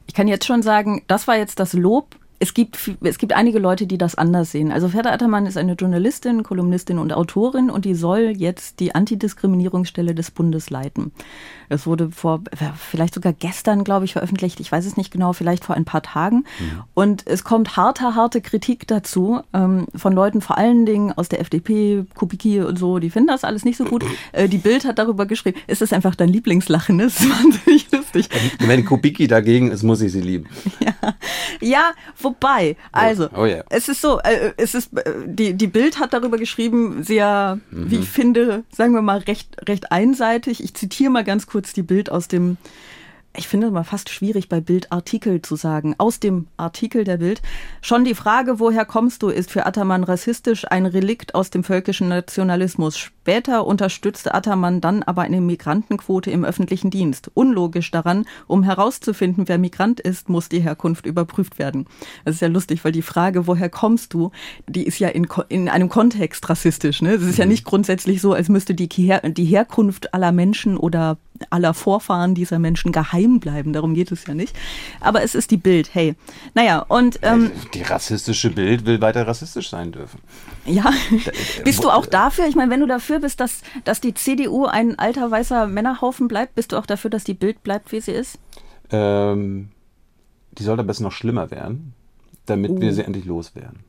[0.07, 2.17] Ich kann jetzt schon sagen, das war jetzt das Lob.
[2.39, 4.71] Es gibt, es gibt einige Leute, die das anders sehen.
[4.71, 10.13] Also Ferda Attermann ist eine Journalistin, Kolumnistin und Autorin und die soll jetzt die Antidiskriminierungsstelle
[10.13, 11.11] des Bundes leiten.
[11.69, 14.59] Das wurde vor, äh, vielleicht sogar gestern, glaube ich, veröffentlicht.
[14.59, 16.45] Ich weiß es nicht genau, vielleicht vor ein paar Tagen.
[16.93, 21.41] Und es kommt harte, harte Kritik dazu ähm, von Leuten, vor allen Dingen aus der
[21.41, 22.99] FDP, Kubicki und so.
[22.99, 24.05] Die finden das alles nicht so gut.
[24.31, 26.99] Äh, die Bild hat darüber geschrieben, ist das einfach dein Lieblingslachen?
[26.99, 28.29] Das ist wahnsinnig lustig.
[28.59, 30.47] Wenn Kubicki dagegen ist, muss ich sie lieben.
[31.59, 31.91] Ja,
[32.27, 33.63] wobei, also, Oh ja.
[33.69, 37.91] es ist so, äh, es ist, äh, die, die Bild hat darüber geschrieben, sehr, Mhm.
[37.91, 40.63] wie ich finde, sagen wir mal, recht, recht einseitig.
[40.63, 42.57] Ich zitiere mal ganz kurz die Bild aus dem
[43.37, 47.41] ich finde es mal fast schwierig bei Bildartikel zu sagen, aus dem Artikel der Bild.
[47.81, 52.09] Schon die Frage, woher kommst du, ist für Attermann rassistisch ein Relikt aus dem völkischen
[52.09, 52.97] Nationalismus.
[52.97, 57.29] Später unterstützte Attermann dann aber eine Migrantenquote im öffentlichen Dienst.
[57.35, 61.85] Unlogisch daran, um herauszufinden, wer Migrant ist, muss die Herkunft überprüft werden.
[62.25, 64.31] Das ist ja lustig, weil die Frage, woher kommst du,
[64.67, 67.01] die ist ja in, in einem Kontext rassistisch.
[67.01, 67.11] Ne?
[67.11, 67.51] Es ist ja mhm.
[67.51, 71.17] nicht grundsätzlich so, als müsste die, die Herkunft aller Menschen oder
[71.49, 73.73] aller Vorfahren dieser Menschen geheim bleiben.
[73.73, 74.55] Darum geht es ja nicht.
[74.99, 76.15] Aber es ist die Bild, hey.
[76.53, 77.19] Naja, und.
[77.21, 80.19] Ähm, die rassistische Bild will weiter rassistisch sein dürfen.
[80.65, 80.91] Ja.
[81.63, 82.47] bist du auch dafür?
[82.47, 86.55] Ich meine, wenn du dafür bist, dass, dass die CDU ein alter weißer Männerhaufen bleibt,
[86.55, 88.39] bist du auch dafür, dass die Bild bleibt, wie sie ist?
[88.91, 89.69] Ähm,
[90.57, 91.93] die soll am besten noch schlimmer werden,
[92.45, 92.81] damit uh.
[92.81, 93.79] wir sie endlich loswerden.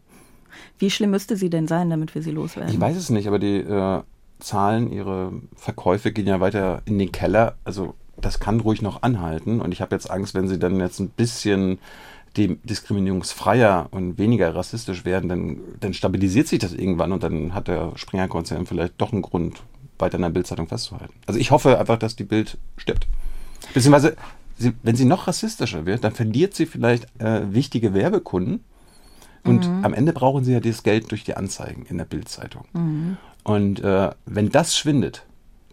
[0.79, 2.73] Wie schlimm müsste sie denn sein, damit wir sie loswerden?
[2.73, 3.57] Ich weiß es nicht, aber die.
[3.57, 4.03] Äh,
[4.41, 7.57] Zahlen, ihre Verkäufe gehen ja weiter in den Keller.
[7.65, 9.61] Also das kann ruhig noch anhalten.
[9.61, 11.79] Und ich habe jetzt Angst, wenn sie dann jetzt ein bisschen
[12.37, 17.93] diskriminierungsfreier und weniger rassistisch werden, dann, dann stabilisiert sich das irgendwann und dann hat der
[17.97, 19.63] Springer-Konzern vielleicht doch einen Grund,
[19.99, 21.15] weiter in der Bildzeitung festzuhalten.
[21.27, 23.09] Also ich hoffe einfach, dass die Bild stirbt.
[23.75, 24.17] Beziehungsweise,
[24.57, 28.63] sie, wenn sie noch rassistischer wird, dann verliert sie vielleicht äh, wichtige Werbekunden.
[29.49, 29.85] Und mhm.
[29.85, 32.65] am Ende brauchen sie ja das Geld durch die Anzeigen in der Bildzeitung.
[32.73, 33.17] Mhm.
[33.45, 35.25] Und äh, wenn das schwindet,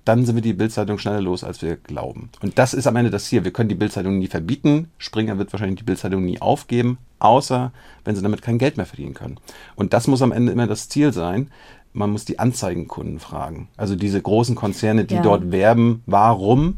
[0.05, 2.29] dann sind wir die Bildzeitung schneller los, als wir glauben.
[2.41, 3.43] Und das ist am Ende das Ziel.
[3.43, 4.91] Wir können die Bildzeitung nie verbieten.
[4.99, 7.71] Springer wird wahrscheinlich die Bildzeitung nie aufgeben, außer
[8.05, 9.39] wenn sie damit kein Geld mehr verdienen können.
[9.75, 11.49] Und das muss am Ende immer das Ziel sein.
[11.91, 13.67] Man muss die Anzeigenkunden fragen.
[13.77, 15.21] Also diese großen Konzerne, die ja.
[15.21, 16.77] dort werben, warum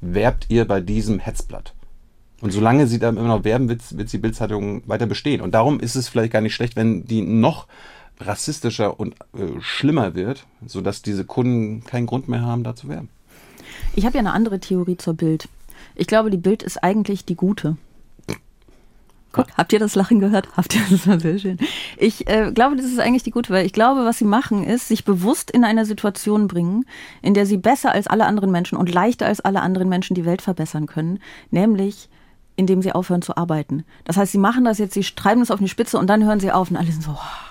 [0.00, 1.72] werbt ihr bei diesem Hetzblatt?
[2.40, 5.40] Und solange sie da immer noch werben, wird, wird die Bildzeitung weiter bestehen.
[5.40, 7.66] Und darum ist es vielleicht gar nicht schlecht, wenn die noch
[8.20, 13.08] rassistischer und äh, schlimmer wird, sodass diese Kunden keinen Grund mehr haben, da zu werben.
[13.94, 15.48] Ich habe ja eine andere Theorie zur Bild.
[15.94, 17.76] Ich glaube, die Bild ist eigentlich die gute.
[19.32, 20.48] Guck, habt ihr das Lachen gehört?
[20.56, 21.58] Habt ihr das war sehr schön.
[21.96, 24.88] Ich äh, glaube, das ist eigentlich die gute, weil ich glaube, was sie machen, ist,
[24.88, 26.86] sich bewusst in eine Situation bringen,
[27.20, 30.24] in der sie besser als alle anderen Menschen und leichter als alle anderen Menschen die
[30.24, 31.20] Welt verbessern können,
[31.50, 32.08] nämlich
[32.58, 33.84] indem sie aufhören zu arbeiten.
[34.04, 36.40] Das heißt, sie machen das jetzt, sie treiben das auf die Spitze und dann hören
[36.40, 37.48] sie auf und alle sind so, wow,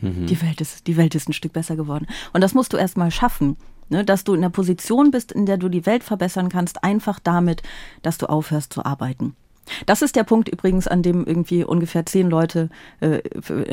[0.00, 0.26] Mhm.
[0.26, 2.06] Die, Welt ist, die Welt ist ein Stück besser geworden.
[2.32, 3.56] Und das musst du erst mal schaffen.
[3.92, 7.18] Ne, dass du in der Position bist, in der du die Welt verbessern kannst, einfach
[7.18, 7.64] damit,
[8.02, 9.34] dass du aufhörst zu arbeiten.
[9.86, 13.18] Das ist der Punkt übrigens, an dem irgendwie ungefähr zehn Leute äh,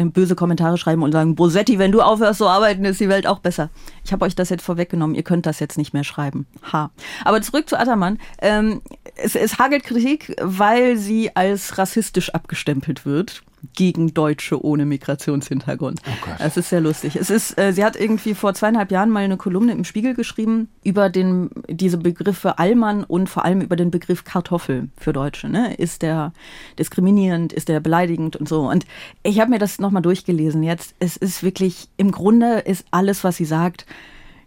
[0.05, 3.39] böse Kommentare schreiben und sagen, Bosetti, wenn du aufhörst zu arbeiten, ist die Welt auch
[3.39, 3.69] besser.
[4.03, 6.47] Ich habe euch das jetzt vorweggenommen, ihr könnt das jetzt nicht mehr schreiben.
[6.73, 6.89] Ha.
[7.23, 8.17] Aber zurück zu Attermann.
[8.41, 8.81] Ähm,
[9.17, 16.01] es, es hagelt Kritik, weil sie als rassistisch abgestempelt wird gegen Deutsche ohne Migrationshintergrund.
[16.05, 17.15] Oh das ist sehr lustig.
[17.15, 20.69] Es ist, äh, sie hat irgendwie vor zweieinhalb Jahren mal eine Kolumne im Spiegel geschrieben
[20.83, 25.49] über den, diese Begriffe Allmann und vor allem über den Begriff Kartoffel für Deutsche.
[25.49, 25.73] Ne?
[25.75, 26.33] Ist der
[26.77, 28.69] diskriminierend, ist der beleidigend und so.
[28.69, 28.85] Und
[29.23, 30.93] ich habe mir das nochmal durchgelesen jetzt.
[30.99, 33.85] Es ist wirklich, im Grunde ist alles, was sie sagt,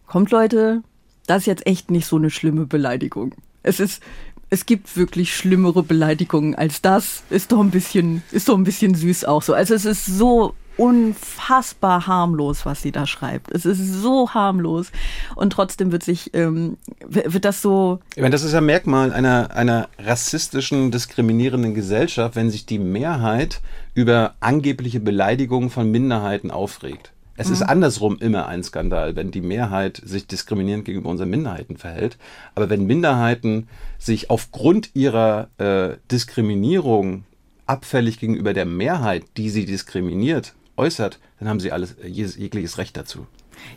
[0.06, 0.82] kommt Leute,
[1.26, 3.34] das ist jetzt echt nicht so eine schlimme Beleidigung.
[3.62, 4.02] Es ist,
[4.50, 7.22] es gibt wirklich schlimmere Beleidigungen als das.
[7.30, 9.54] Ist doch ein bisschen, ist doch ein bisschen süß auch so.
[9.54, 13.50] Also es ist so unfassbar harmlos, was sie da schreibt.
[13.52, 14.90] Es ist so harmlos
[15.36, 18.00] und trotzdem wird sich ähm, wird das so.
[18.14, 23.60] Ich meine, das ist ja Merkmal einer einer rassistischen, diskriminierenden Gesellschaft, wenn sich die Mehrheit
[23.94, 27.12] über angebliche Beleidigungen von Minderheiten aufregt.
[27.40, 27.54] Es mhm.
[27.54, 32.18] ist andersrum immer ein Skandal, wenn die Mehrheit sich diskriminierend gegenüber unseren Minderheiten verhält.
[32.54, 33.66] Aber wenn Minderheiten
[33.98, 37.24] sich aufgrund ihrer äh, Diskriminierung
[37.64, 43.26] abfällig gegenüber der Mehrheit, die sie diskriminiert, äußert, dann haben sie alles, jegliches Recht dazu.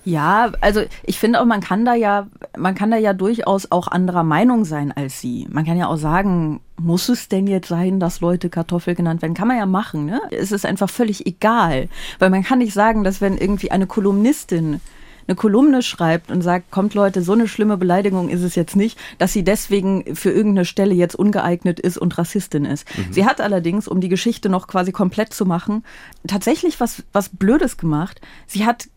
[0.05, 3.87] Ja, also ich finde auch, man kann da ja, man kann da ja durchaus auch
[3.87, 5.47] anderer Meinung sein als sie.
[5.49, 9.33] Man kann ja auch sagen, muss es denn jetzt sein, dass Leute Kartoffel genannt werden?
[9.33, 10.21] Kann man ja machen, ne?
[10.31, 11.87] Es ist einfach völlig egal.
[12.19, 14.81] Weil man kann nicht sagen, dass wenn irgendwie eine Kolumnistin
[15.27, 18.99] eine Kolumne schreibt und sagt, kommt Leute, so eine schlimme Beleidigung ist es jetzt nicht,
[19.17, 22.85] dass sie deswegen für irgendeine Stelle jetzt ungeeignet ist und Rassistin ist.
[22.97, 23.13] Mhm.
[23.13, 25.83] Sie hat allerdings, um die Geschichte noch quasi komplett zu machen,
[26.27, 28.21] tatsächlich was, was Blödes gemacht.
[28.47, 28.87] Sie hat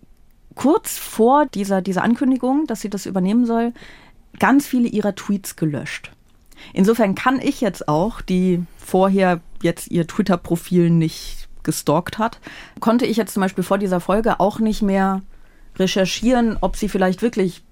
[0.57, 3.73] kurz vor dieser, dieser Ankündigung, dass sie das übernehmen soll,
[4.41, 6.11] ganz viele ihrer Tweets gelöscht.
[6.73, 12.41] Insofern kann ich jetzt auch, die vorher jetzt ihr Twitter-Profil nicht gestalkt hat,
[12.81, 15.23] konnte ich jetzt zum Beispiel vor dieser Folge auch nicht mehr
[15.79, 17.63] recherchieren, ob sie vielleicht wirklich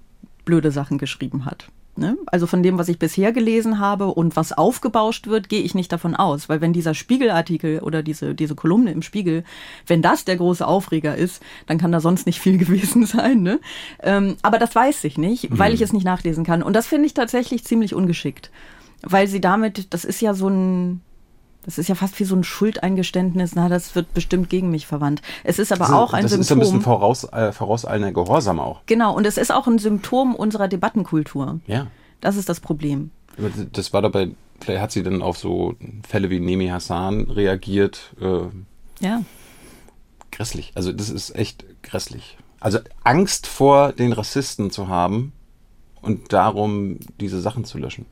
[0.43, 1.67] blöde Sachen geschrieben hat.
[1.97, 2.17] Ne?
[2.25, 5.91] Also von dem, was ich bisher gelesen habe und was aufgebauscht wird, gehe ich nicht
[5.91, 6.49] davon aus.
[6.49, 9.45] Weil wenn dieser Spiegelartikel oder diese, diese Kolumne im Spiegel,
[9.87, 13.41] wenn das der große Aufreger ist, dann kann da sonst nicht viel gewesen sein.
[13.41, 13.59] Ne?
[14.03, 15.75] Ähm, aber das weiß ich nicht, weil mhm.
[15.75, 16.63] ich es nicht nachlesen kann.
[16.63, 18.51] Und das finde ich tatsächlich ziemlich ungeschickt.
[19.01, 21.01] weil sie damit, das ist ja so ein,
[21.65, 25.21] das ist ja fast wie so ein Schuldeingeständnis, na, das wird bestimmt gegen mich verwandt.
[25.43, 26.41] Es ist aber Also, auch ein das Symptom.
[26.43, 28.81] ist ein bisschen voraus, äh, vorauseilender Gehorsam auch.
[28.85, 31.59] genau, und es ist auch ein Symptom unserer Debattenkultur.
[31.67, 31.87] Ja.
[32.21, 33.11] Das ist das Problem.
[33.73, 34.29] Das war dabei,
[34.61, 35.73] vielleicht hat sie dann auf so
[36.07, 38.13] Fälle wie Nemi Hassan reagiert.
[38.21, 38.47] Äh,
[39.03, 39.21] Ja.
[40.31, 40.71] grässlich.
[40.75, 42.37] Also das ist echt grässlich.
[42.59, 45.33] Also Angst vor den Rassisten zu haben
[46.01, 48.05] und darum diese Sachen zu löschen.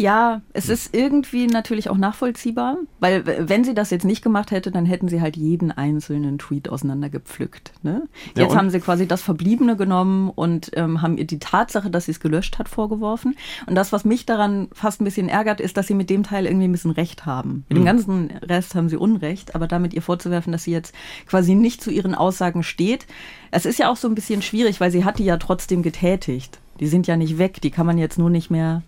[0.00, 4.70] Ja, es ist irgendwie natürlich auch nachvollziehbar, weil wenn sie das jetzt nicht gemacht hätte,
[4.70, 7.72] dann hätten sie halt jeden einzelnen Tweet auseinandergepflückt.
[7.82, 8.02] Ne?
[8.36, 11.90] Ja, Jetzt und- haben sie quasi das Verbliebene genommen und ähm, haben ihr die Tatsache,
[11.90, 13.34] dass sie es gelöscht hat, vorgeworfen.
[13.66, 16.46] Und das, was mich daran fast ein bisschen ärgert, ist, dass sie mit dem Teil
[16.46, 17.64] irgendwie ein bisschen Recht haben.
[17.68, 20.94] Mit dem ganzen Rest haben sie Unrecht, aber damit ihr vorzuwerfen, dass sie jetzt
[21.26, 23.08] quasi nicht zu ihren Aussagen steht,
[23.50, 26.60] es ist ja auch so ein bisschen schwierig, weil sie hat die ja trotzdem getätigt.
[26.78, 28.82] Die sind ja nicht weg, die kann man jetzt nur nicht mehr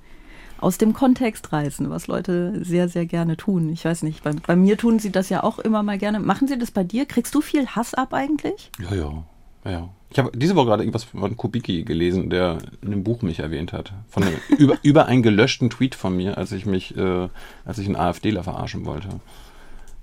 [0.61, 3.71] aus dem Kontext reißen, was Leute sehr, sehr gerne tun.
[3.71, 6.21] Ich weiß nicht, bei, bei mir tun sie das ja auch immer mal gerne.
[6.21, 7.07] Machen sie das bei dir?
[7.07, 8.71] Kriegst du viel Hass ab eigentlich?
[8.79, 9.25] Ja, ja.
[9.65, 9.89] ja.
[10.13, 13.73] Ich habe diese Woche gerade irgendwas von Kubicki gelesen, der in einem Buch mich erwähnt
[13.73, 13.93] hat.
[14.09, 17.29] Von einem, über, über einen gelöschten Tweet von mir, als ich mich, äh,
[17.65, 19.09] als ich einen AfDler verarschen wollte.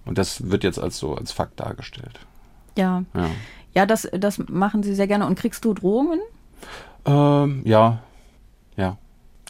[0.06, 2.20] Und das wird jetzt als so als Fakt dargestellt.
[2.78, 3.04] Ja.
[3.14, 3.30] Ja.
[3.76, 5.28] Ja, das, das machen sie sehr gerne.
[5.28, 6.20] Und kriegst du Drohungen?
[7.06, 8.00] Ähm, ja,
[8.76, 8.98] ja.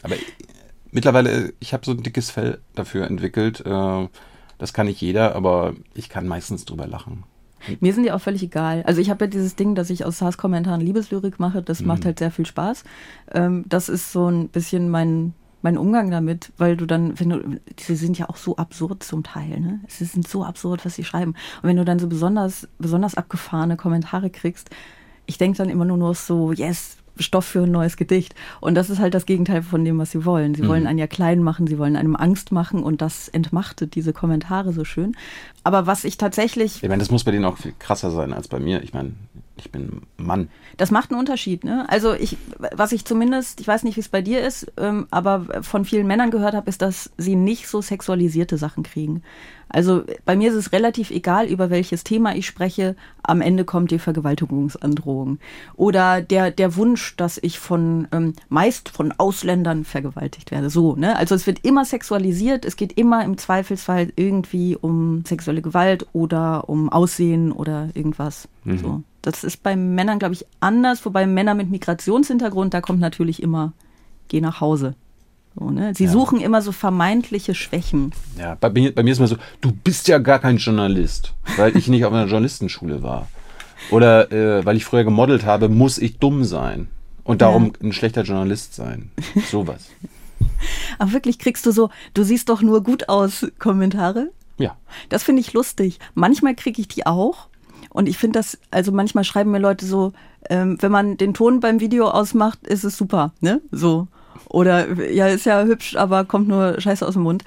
[0.04, 0.26] Aber ich-
[0.98, 3.64] mittlerweile, ich habe so ein dickes Fell dafür entwickelt.
[3.64, 4.08] Äh,
[4.58, 7.24] das kann nicht jeder, aber ich kann meistens drüber lachen.
[7.80, 8.82] Mir sind die auch völlig egal.
[8.88, 11.62] Also ich habe ja dieses Ding, dass ich aus Hass-Kommentaren Liebeslyrik mache.
[11.62, 12.84] Das macht halt sehr viel Spaß.
[13.32, 17.60] Ähm, das ist so ein bisschen mein, mein Umgang damit, weil du dann, wenn du,
[17.80, 19.82] sie sind ja auch so absurd zum Teil, ne?
[19.88, 21.36] Es sind so absurd, was sie schreiben.
[21.62, 24.72] Und wenn du dann so besonders, besonders abgefahrene Kommentare kriegst,
[25.28, 28.36] ich denke dann immer nur noch so, yes, Stoff für ein neues Gedicht.
[28.60, 30.56] Und das ist halt das Gegenteil von dem, was sie wollen.
[30.56, 34.14] Sie wollen einen ja klein machen, sie wollen einem Angst machen und das entmachtet diese
[34.14, 35.16] Kommentare so schön.
[35.64, 38.48] Aber was ich tatsächlich Ich meine, das muss bei denen auch viel krasser sein als
[38.48, 38.84] bei mir.
[38.84, 39.14] Ich meine,
[39.60, 40.50] ich bin Mann.
[40.78, 41.86] Das macht einen Unterschied, ne?
[41.90, 45.64] Also ich, was ich zumindest, ich weiß nicht, wie es bei dir ist, ähm, aber
[45.64, 49.24] von vielen Männern gehört habe, ist, dass sie nicht so sexualisierte Sachen kriegen.
[49.70, 52.96] Also bei mir ist es relativ egal, über welches Thema ich spreche.
[53.22, 55.40] Am Ende kommt die Vergewaltigungsandrohung.
[55.76, 60.70] Oder der, der Wunsch, dass ich von, ähm, meist von Ausländern vergewaltigt werde.
[60.70, 61.18] So, ne?
[61.18, 62.64] Also es wird immer sexualisiert.
[62.64, 68.48] Es geht immer im Zweifelsfall irgendwie um sexuelle Gewalt oder um Aussehen oder irgendwas.
[68.64, 69.04] So.
[69.28, 71.06] Das ist bei Männern, glaube ich, anders.
[71.06, 73.74] Wobei Männer mit Migrationshintergrund, da kommt natürlich immer,
[74.30, 74.96] geh nach Hause.
[75.54, 75.94] So, ne?
[75.94, 78.14] Sie suchen immer so vermeintliche Schwächen.
[78.40, 81.76] Ja, bei mir, bei mir ist immer so, du bist ja gar kein Journalist, weil
[81.76, 83.28] ich nicht auf einer Journalistenschule war.
[83.92, 86.88] Oder äh, weil ich früher gemodelt habe, muss ich dumm sein.
[87.26, 89.12] Und darum ein schlechter Journalist sein.
[89.52, 89.90] Sowas.
[91.00, 94.32] Aber wirklich kriegst du so, du siehst doch nur gut aus, Kommentare.
[94.58, 94.78] Ja.
[95.10, 96.00] Das finde ich lustig.
[96.14, 97.50] Manchmal kriege ich die auch.
[97.98, 100.14] Und ich finde das, also manchmal schreiben mir Leute so,
[100.52, 103.60] ähm, wenn man den Ton beim Video ausmacht, ist es super, ne?
[103.72, 104.08] So.
[104.50, 107.44] Oder ja, ist ja hübsch, aber kommt nur Scheiße aus dem Mund.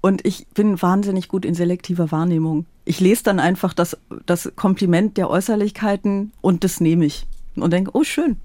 [0.00, 2.64] Und ich bin wahnsinnig gut in selektiver Wahrnehmung.
[2.86, 7.26] Ich lese dann einfach das, das Kompliment der Äußerlichkeiten und das nehme ich.
[7.56, 8.38] Und denke, oh schön,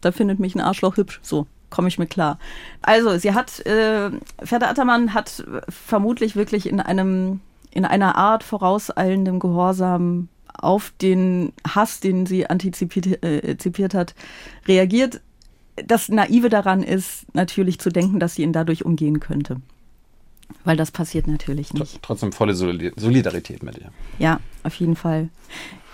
[0.00, 1.20] da findet mich ein Arschloch hübsch.
[1.22, 2.40] So, komme ich mit klar.
[2.82, 4.10] Also, sie hat, äh,
[4.42, 7.38] Ferda Attermann hat vermutlich wirklich in einem,
[7.70, 13.56] in einer Art vorauseilendem Gehorsam auf den Hass, den sie antizipiert äh,
[13.94, 14.14] hat,
[14.66, 15.20] reagiert.
[15.76, 19.60] Das Naive daran ist natürlich zu denken, dass sie ihn dadurch umgehen könnte.
[20.64, 22.00] Weil das passiert natürlich nicht.
[22.02, 23.90] trotzdem volle Solid- Solidarität mit dir.
[24.18, 25.28] Ja, auf jeden Fall.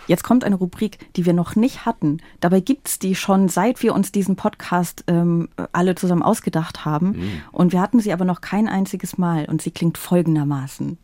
[0.09, 2.19] Jetzt kommt eine Rubrik, die wir noch nicht hatten.
[2.41, 7.41] Dabei gibt's die schon, seit wir uns diesen Podcast ähm, alle zusammen ausgedacht haben.
[7.53, 9.45] Und wir hatten sie aber noch kein einziges Mal.
[9.47, 10.99] Und sie klingt folgendermaßen.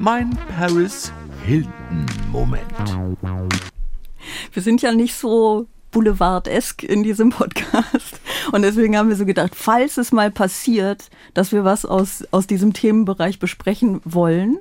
[0.00, 1.12] Mein Paris
[1.44, 2.64] Hilton-Moment.
[4.50, 8.18] Wir sind ja nicht so Boulevard-esk in diesem Podcast.
[8.50, 12.46] Und deswegen haben wir so gedacht, falls es mal passiert, dass wir was aus, aus
[12.46, 14.56] diesem Themenbereich besprechen wollen,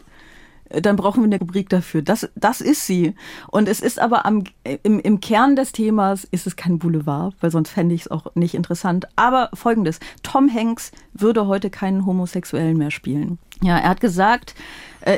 [0.67, 2.01] äh, dann brauchen wir eine Rubrik dafür.
[2.01, 3.15] Das, das ist sie.
[3.47, 4.43] Und es ist aber am,
[4.83, 8.35] im, im Kern des Themas ist es kein Boulevard, weil sonst fände ich es auch
[8.35, 9.07] nicht interessant.
[9.15, 13.39] Aber folgendes, Tom Hanks würde heute keinen Homosexuellen mehr spielen.
[13.61, 14.53] Ja, er hat gesagt,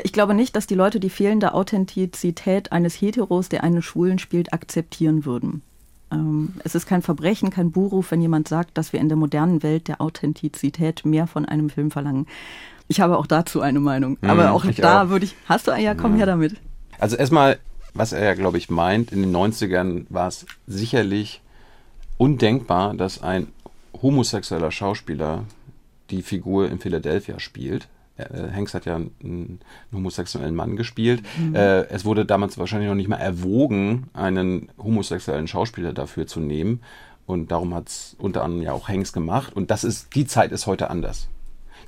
[0.04, 4.52] ich glaube nicht, dass die Leute die fehlende Authentizität eines Heteros, der einen Schwulen spielt,
[4.52, 5.62] akzeptieren würden.
[6.12, 9.62] Ähm, Es ist kein Verbrechen, kein Buhruf, wenn jemand sagt, dass wir in der modernen
[9.62, 12.26] Welt der Authentizität mehr von einem Film verlangen.
[12.88, 14.18] Ich habe auch dazu eine Meinung.
[14.22, 15.08] Aber auch da auch.
[15.08, 15.34] würde ich.
[15.48, 16.56] Hast du ja, komm her damit.
[16.98, 17.58] Also erstmal,
[17.94, 21.40] was er ja, glaube ich, meint, in den 90ern war es sicherlich
[22.18, 23.48] undenkbar, dass ein
[24.00, 25.44] homosexueller Schauspieler
[26.10, 27.88] die Figur in Philadelphia spielt.
[28.16, 29.60] Äh, Hanks hat ja einen, einen
[29.92, 31.22] homosexuellen Mann gespielt.
[31.38, 31.54] Mhm.
[31.54, 36.80] Äh, es wurde damals wahrscheinlich noch nicht mal erwogen, einen homosexuellen Schauspieler dafür zu nehmen.
[37.26, 39.54] Und darum hat es unter anderem ja auch Hanks gemacht.
[39.54, 41.28] Und das ist, die Zeit ist heute anders.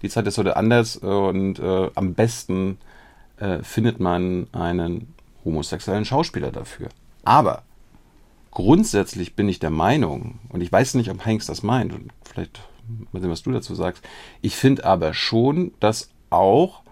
[0.02, 2.78] Die Zeit ist heute anders und äh, am besten
[3.38, 6.88] äh, findet man einen homosexuellen Schauspieler dafür.
[7.24, 7.62] Aber
[8.50, 12.60] grundsätzlich bin ich der Meinung, und ich weiß nicht, ob Hanks das meint, und vielleicht
[13.12, 14.04] mal sehen, was du dazu sagst,
[14.42, 16.82] ich finde aber schon, dass auch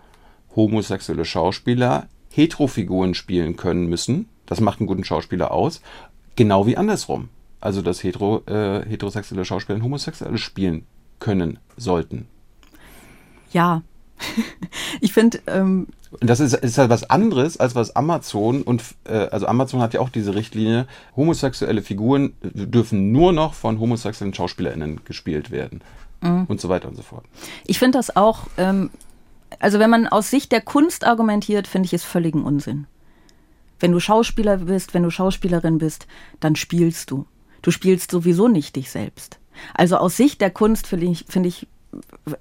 [0.55, 4.29] homosexuelle Schauspieler Heterofiguren spielen können müssen.
[4.47, 5.81] Das macht einen guten Schauspieler aus.
[6.37, 7.29] Genau wie andersrum.
[7.61, 10.87] Also, dass hetero, äh, heterosexuelle Schauspieler homosexuelle spielen
[11.21, 12.27] können sollten.
[13.53, 13.83] Ja.
[15.01, 15.41] ich finde.
[15.47, 15.89] Ähm
[16.21, 20.01] das ist, ist halt was anderes, als was Amazon und äh, also Amazon hat ja
[20.01, 25.81] auch diese Richtlinie, homosexuelle Figuren dürfen nur noch von homosexuellen SchauspielerInnen gespielt werden.
[26.21, 26.45] Mhm.
[26.49, 27.25] Und so weiter und so fort.
[27.67, 28.91] Ich finde das auch, ähm,
[29.59, 32.87] also wenn man aus Sicht der Kunst argumentiert, finde ich es völligen Unsinn.
[33.81, 36.07] Wenn du Schauspieler bist, wenn du Schauspielerin bist,
[36.41, 37.27] dann spielst du.
[37.63, 39.39] Du spielst sowieso nicht dich selbst.
[39.75, 41.67] Also aus Sicht der Kunst finde ich, find ich,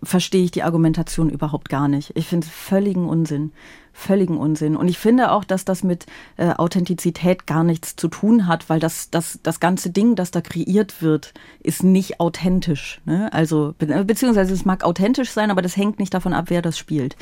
[0.03, 2.11] verstehe ich die Argumentation überhaupt gar nicht.
[2.15, 3.51] Ich finde es völligen Unsinn.
[3.93, 4.75] Völligen Unsinn.
[4.75, 6.05] Und ich finde auch, dass das mit
[6.37, 10.41] äh, Authentizität gar nichts zu tun hat, weil das, das, das ganze Ding, das da
[10.41, 13.01] kreiert wird, ist nicht authentisch.
[13.05, 13.31] Ne?
[13.33, 16.77] Also, be beziehungsweise es mag authentisch sein, aber das hängt nicht davon ab, wer das
[16.77, 17.15] spielt.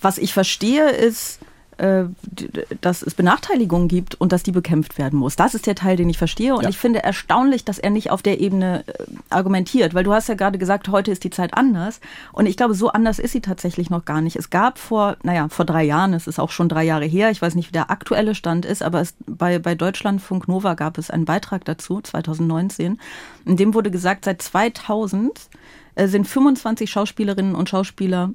[0.00, 1.40] Was ich verstehe, ist,
[1.78, 5.36] dass es Benachteiligungen gibt und dass die bekämpft werden muss.
[5.36, 6.54] Das ist der Teil, den ich verstehe.
[6.54, 6.70] Und ja.
[6.70, 10.34] ich finde erstaunlich, dass er nicht auf der Ebene äh, argumentiert, weil du hast ja
[10.34, 12.00] gerade gesagt, heute ist die Zeit anders.
[12.32, 14.34] Und ich glaube, so anders ist sie tatsächlich noch gar nicht.
[14.34, 17.40] Es gab vor, naja, vor drei Jahren, es ist auch schon drei Jahre her, ich
[17.40, 21.10] weiß nicht, wie der aktuelle Stand ist, aber es, bei, bei Deutschlandfunk Nova gab es
[21.10, 22.98] einen Beitrag dazu, 2019,
[23.44, 25.48] in dem wurde gesagt, seit 2000
[25.94, 28.30] äh, sind 25 Schauspielerinnen und Schauspieler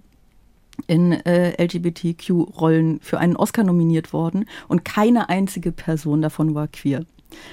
[0.87, 7.05] in äh, LGBTQ-Rollen für einen Oscar nominiert worden und keine einzige Person davon war queer.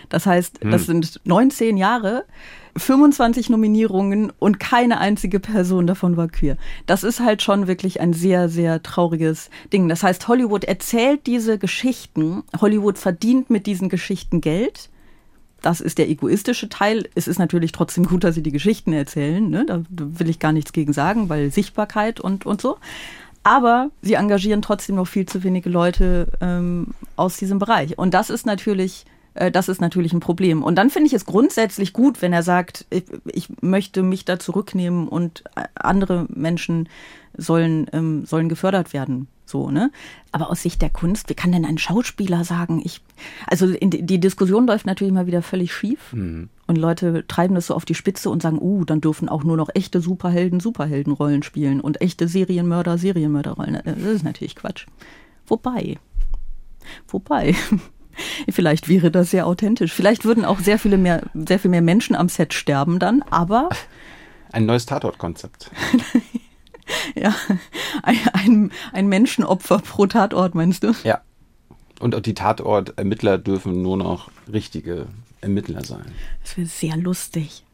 [0.09, 0.71] Das heißt, hm.
[0.71, 2.25] das sind 19 Jahre,
[2.77, 6.57] 25 Nominierungen und keine einzige Person davon war queer.
[6.87, 9.89] Das ist halt schon wirklich ein sehr, sehr trauriges Ding.
[9.89, 14.91] Das heißt, Hollywood erzählt diese Geschichten, Hollywood verdient mit diesen Geschichten Geld
[15.63, 17.09] das ist der egoistische Teil.
[17.15, 19.49] Es ist natürlich trotzdem gut, dass sie die Geschichten erzählen.
[19.49, 19.65] Ne?
[19.67, 22.79] Da will ich gar nichts gegen sagen, weil Sichtbarkeit und, und so.
[23.43, 27.99] Aber sie engagieren trotzdem noch viel zu wenige Leute ähm, aus diesem Bereich.
[27.99, 30.63] Und das ist natürlich das ist natürlich ein Problem.
[30.63, 34.39] Und dann finde ich es grundsätzlich gut, wenn er sagt, ich, ich, möchte mich da
[34.39, 36.89] zurücknehmen und äh, andere Menschen
[37.37, 39.29] sollen, ähm, sollen gefördert werden.
[39.51, 39.91] So, ne?
[40.31, 43.03] Aber aus Sicht der Kunst, wie kann denn ein Schauspieler sagen, ich,
[43.47, 46.13] also die, die Diskussion läuft natürlich mal wieder völlig schief.
[46.13, 46.49] Mhm.
[46.69, 49.57] Und Leute treiben das so auf die Spitze und sagen, uh, dann dürfen auch nur
[49.57, 53.75] noch echte Superhelden Superheldenrollen spielen und echte Serienmörder Serienmörderrollen.
[53.75, 54.87] Äh, das ist natürlich Quatsch.
[55.47, 55.99] Wobei,
[57.09, 57.57] wobei,
[58.51, 59.93] vielleicht wäre das sehr authentisch.
[59.93, 63.69] Vielleicht würden auch sehr viele mehr, sehr viel mehr Menschen am Set sterben dann, aber.
[64.53, 65.71] Ein neues Tatortkonzept.
[67.15, 67.35] Ja,
[68.03, 70.93] ein, ein, ein Menschenopfer pro Tatort, meinst du?
[71.05, 71.21] Ja.
[72.01, 75.07] Und die Tatortermittler dürfen nur noch richtige
[75.41, 76.05] Ermittler sein.
[76.43, 77.65] Das wäre sehr lustig.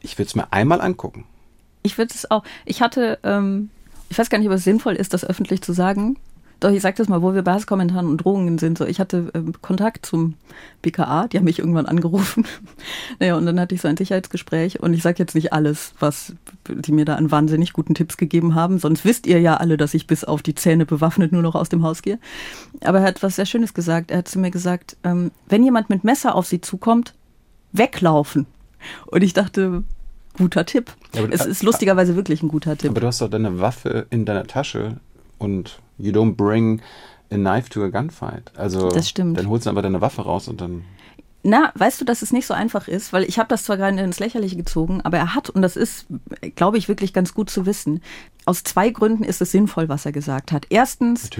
[0.00, 1.24] Ich würde es mir einmal angucken.
[1.82, 2.44] Ich würde es auch.
[2.64, 3.70] Ich hatte, ähm,
[4.08, 6.16] ich weiß gar nicht, ob es sinnvoll ist, das öffentlich zu sagen.
[6.62, 8.78] Doch, ich sag das mal, wo wir bei Hasskommentaren und Drohungen sind.
[8.78, 10.34] So, ich hatte ähm, Kontakt zum
[10.80, 12.46] BKA, die haben mich irgendwann angerufen.
[13.18, 16.34] naja, und dann hatte ich so ein Sicherheitsgespräch und ich sage jetzt nicht alles, was
[16.68, 18.78] die mir da an wahnsinnig guten Tipps gegeben haben.
[18.78, 21.68] Sonst wisst ihr ja alle, dass ich bis auf die Zähne bewaffnet nur noch aus
[21.68, 22.20] dem Haus gehe.
[22.84, 24.12] Aber er hat was sehr Schönes gesagt.
[24.12, 27.12] Er hat zu mir gesagt, ähm, wenn jemand mit Messer auf sie zukommt,
[27.72, 28.46] weglaufen.
[29.06, 29.82] Und ich dachte,
[30.38, 30.92] guter Tipp.
[31.12, 32.90] Ja, es ist lustigerweise wirklich ein guter Tipp.
[32.90, 34.98] Aber du hast doch deine Waffe in deiner Tasche
[35.38, 36.80] und you don't bring
[37.30, 38.52] a knife to a gunfight.
[38.56, 39.38] Also das stimmt.
[39.38, 40.84] dann holst du einfach deine Waffe raus und dann.
[41.44, 44.00] Na, weißt du, dass es nicht so einfach ist, weil ich habe das zwar gerade
[44.00, 46.06] ins Lächerliche gezogen, aber er hat, und das ist,
[46.54, 48.00] glaube ich, wirklich ganz gut zu wissen,
[48.44, 50.66] aus zwei Gründen ist es sinnvoll, was er gesagt hat.
[50.70, 51.30] Erstens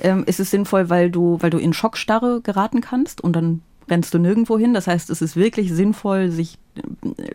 [0.00, 4.12] ähm, ist es sinnvoll, weil du, weil du in Schockstarre geraten kannst und dann rennst
[4.14, 4.74] du nirgendwo hin.
[4.74, 6.58] Das heißt, es ist wirklich sinnvoll, sich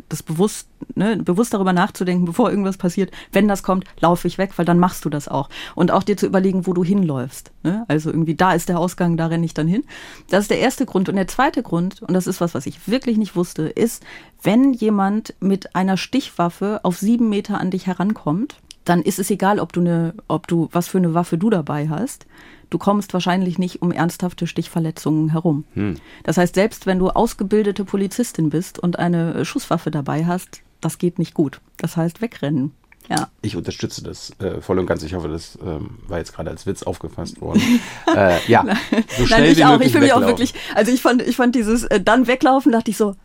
[0.09, 3.11] das bewusst, ne, bewusst darüber nachzudenken, bevor irgendwas passiert.
[3.31, 5.49] Wenn das kommt, laufe ich weg, weil dann machst du das auch.
[5.75, 7.51] Und auch dir zu überlegen, wo du hinläufst.
[7.63, 7.85] Ne?
[7.87, 9.83] Also irgendwie, da ist der Ausgang, da renne ich dann hin.
[10.29, 11.09] Das ist der erste Grund.
[11.09, 14.03] Und der zweite Grund, und das ist was, was ich wirklich nicht wusste, ist,
[14.41, 18.57] wenn jemand mit einer Stichwaffe auf sieben Meter an dich herankommt,
[18.89, 21.89] dann ist es egal, ob du eine, ob du, was für eine Waffe du dabei
[21.89, 22.25] hast
[22.69, 25.65] du kommst wahrscheinlich nicht um ernsthafte Stichverletzungen herum.
[25.73, 25.95] Hm.
[26.23, 31.19] Das heißt, selbst wenn du ausgebildete Polizistin bist und eine Schusswaffe dabei hast, das geht
[31.19, 31.61] nicht gut.
[31.77, 32.71] Das heißt wegrennen.
[33.09, 33.29] Ja.
[33.41, 35.01] Ich unterstütze das äh, voll und ganz.
[35.01, 37.61] Ich hoffe, das ähm, war jetzt gerade als Witz aufgefasst worden.
[38.15, 38.65] äh, ja,
[39.17, 39.79] so schnell Nein, ich wie auch.
[39.79, 42.91] Ich finde mich auch wirklich, also ich fand, ich fand dieses äh, dann weglaufen, dachte
[42.91, 43.15] ich so,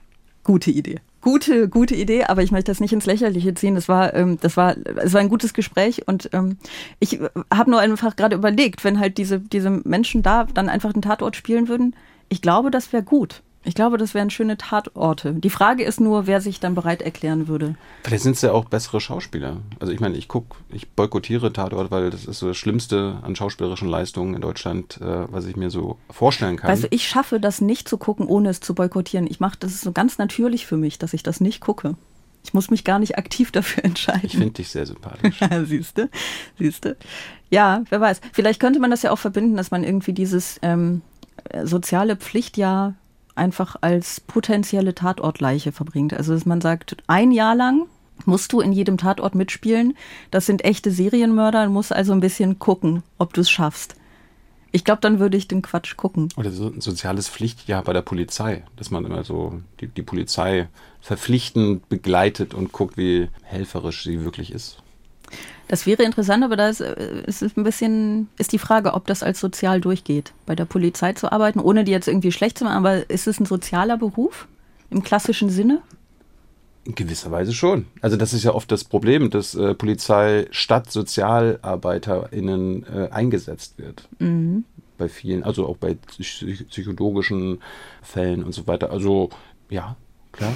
[0.44, 1.00] gute Idee.
[1.20, 3.76] Gute, gute Idee, aber ich möchte das nicht ins Lächerliche ziehen.
[3.76, 6.56] Das war, ähm, das war, es war ein gutes Gespräch und ähm,
[6.98, 7.20] ich
[7.52, 11.36] habe nur einfach gerade überlegt, wenn halt diese, diese Menschen da dann einfach den Tatort
[11.36, 11.94] spielen würden,
[12.28, 13.42] ich glaube, das wäre gut.
[13.64, 15.34] Ich glaube, das wären schöne Tatorte.
[15.34, 17.76] Die Frage ist nur, wer sich dann bereit erklären würde.
[18.02, 19.58] Vielleicht sind es ja auch bessere Schauspieler.
[19.78, 23.36] Also ich meine, ich gucke, ich boykottiere Tatort, weil das ist so das Schlimmste an
[23.36, 26.70] schauspielerischen Leistungen in Deutschland, äh, was ich mir so vorstellen kann.
[26.70, 29.28] Also ich schaffe das nicht zu gucken, ohne es zu boykottieren.
[29.28, 31.94] Ich mache das ist so ganz natürlich für mich, dass ich das nicht gucke.
[32.44, 34.24] Ich muss mich gar nicht aktiv dafür entscheiden.
[34.24, 35.38] Ich finde dich sehr sympathisch.
[35.66, 36.10] siehste,
[36.58, 36.96] siehste.
[37.48, 38.20] Ja, wer weiß.
[38.32, 41.02] Vielleicht könnte man das ja auch verbinden, dass man irgendwie dieses ähm,
[41.64, 42.94] soziale Pflichtjahr
[43.34, 46.14] einfach als potenzielle Tatortleiche verbringt.
[46.14, 47.86] Also dass man sagt, ein Jahr lang
[48.26, 49.96] musst du in jedem Tatort mitspielen.
[50.30, 53.96] Das sind echte Serienmörder, du musst also ein bisschen gucken, ob du es schaffst.
[54.74, 56.30] Ich glaube, dann würde ich den Quatsch gucken.
[56.36, 60.68] Oder so ein soziales Pflichtjahr bei der Polizei, dass man immer so die, die Polizei
[61.02, 64.82] verpflichtend begleitet und guckt, wie helferisch sie wirklich ist.
[65.68, 69.22] Das wäre interessant, aber da ist, äh, ist ein bisschen, ist die Frage, ob das
[69.22, 72.76] als sozial durchgeht, bei der Polizei zu arbeiten, ohne die jetzt irgendwie schlecht zu machen,
[72.76, 74.48] aber ist es ein sozialer Beruf
[74.90, 75.80] im klassischen Sinne?
[76.84, 77.86] In gewisser Weise schon.
[78.00, 84.08] Also das ist ja oft das Problem, dass äh, Polizei statt SozialarbeiterInnen äh, eingesetzt wird.
[84.18, 84.64] Mhm.
[84.98, 87.60] Bei vielen, also auch bei psychologischen
[88.02, 88.90] Fällen und so weiter.
[88.90, 89.30] Also
[89.70, 89.96] ja,
[90.32, 90.52] klar.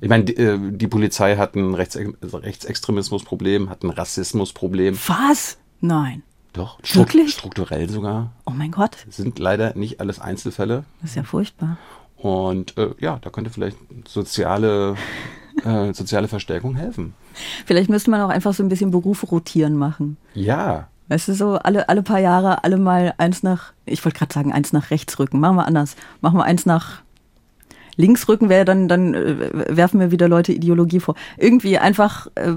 [0.00, 4.98] Ich meine, die, äh, die, Polizei hat ein Rechts Rechtsextremismusproblem, hat ein Rassismusproblem.
[5.06, 5.58] Was?
[5.80, 6.22] Nein.
[6.52, 7.32] Doch, Wirklich?
[7.32, 8.32] strukturell sogar.
[8.46, 8.96] Oh mein Gott.
[9.10, 10.84] Sind leider nicht alles Einzelfälle.
[11.00, 11.78] Das ist ja furchtbar.
[12.16, 13.76] Und äh, ja, da könnte vielleicht
[14.06, 14.96] soziale,
[15.64, 17.14] äh, soziale Verstärkung helfen.
[17.66, 20.16] Vielleicht müsste man auch einfach so ein bisschen Berufe rotieren machen.
[20.32, 20.88] Ja.
[21.08, 24.52] Weißt du, so alle, alle paar Jahre, alle mal eins nach, ich wollte gerade sagen,
[24.52, 25.40] eins nach rechts rücken.
[25.40, 25.96] Machen wir anders.
[26.20, 27.02] Machen wir eins nach
[27.96, 31.14] Linksrücken wäre, dann, dann äh, werfen mir wieder Leute Ideologie vor.
[31.38, 32.54] Irgendwie einfach äh,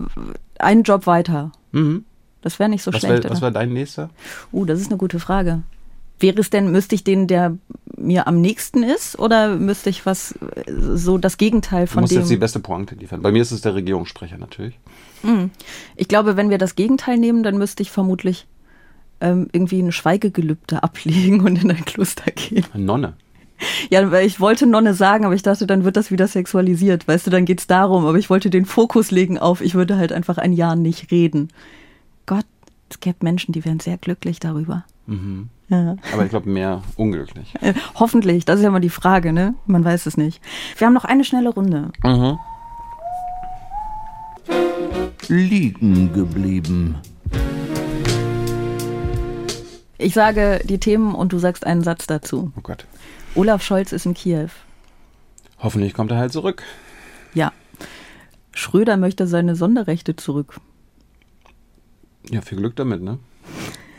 [0.60, 1.52] einen Job weiter.
[1.72, 2.06] Mhm.
[2.42, 3.24] Das wäre nicht so was schlecht.
[3.24, 4.10] Wär, was wäre dein nächster?
[4.54, 5.64] Uh, das ist eine gute Frage.
[6.20, 7.58] Wäre es denn, müsste ich den, der
[7.96, 10.36] mir am nächsten ist, oder müsste ich was,
[10.68, 11.96] so das Gegenteil von dem?
[11.96, 13.22] Du musst dem jetzt die beste Pointe liefern.
[13.22, 14.80] Bei mir ist es der Regierungssprecher natürlich.
[15.24, 15.52] Mhm.
[15.96, 18.48] Ich glaube, wenn wir das Gegenteil nehmen, dann müsste ich vermutlich
[19.20, 22.66] ähm, irgendwie ein Schweigegelübde ablegen und in ein Kloster gehen.
[22.74, 23.14] Eine Nonne.
[23.90, 27.08] Ja, weil ich wollte Nonne sagen, aber ich dachte, dann wird das wieder sexualisiert.
[27.08, 28.06] Weißt du, dann geht's darum.
[28.06, 31.50] Aber ich wollte den Fokus legen auf, ich würde halt einfach ein Jahr nicht reden.
[32.26, 32.46] Gott,
[32.90, 34.84] es gäbe Menschen, die wären sehr glücklich darüber.
[35.06, 35.50] Mhm.
[35.70, 35.98] Ja.
[36.14, 37.54] Aber ich glaube, mehr unglücklich.
[37.62, 39.54] Äh, hoffentlich, das ist ja mal die Frage, ne?
[39.66, 40.42] Man weiß es nicht.
[40.78, 41.90] Wir haben noch eine schnelle Runde.
[42.04, 42.38] Mhm.
[45.28, 46.96] Liegen geblieben.
[49.98, 52.52] Ich sage die Themen und du sagst einen Satz dazu.
[52.56, 52.86] Oh Gott.
[53.38, 54.50] Olaf Scholz ist in Kiew.
[55.60, 56.64] Hoffentlich kommt er halt zurück.
[57.36, 57.54] Ja.
[58.52, 60.60] Schröder möchte seine Sonderrechte zurück.
[62.32, 63.20] Ja, viel Glück damit, ne?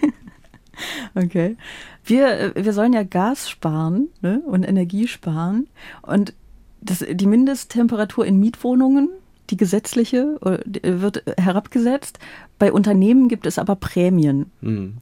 [1.15, 1.57] okay.
[2.05, 4.43] Wir, äh, wir sollen ja Gas sparen ne?
[4.45, 5.69] und Energie sparen.
[6.03, 6.35] Und
[6.81, 9.09] das, die Mindesttemperatur in Mietwohnungen,
[9.51, 12.19] die gesetzliche, äh, wird herabgesetzt.
[12.59, 14.51] Bei Unternehmen gibt es aber Prämien.
[14.63, 14.97] Mhm.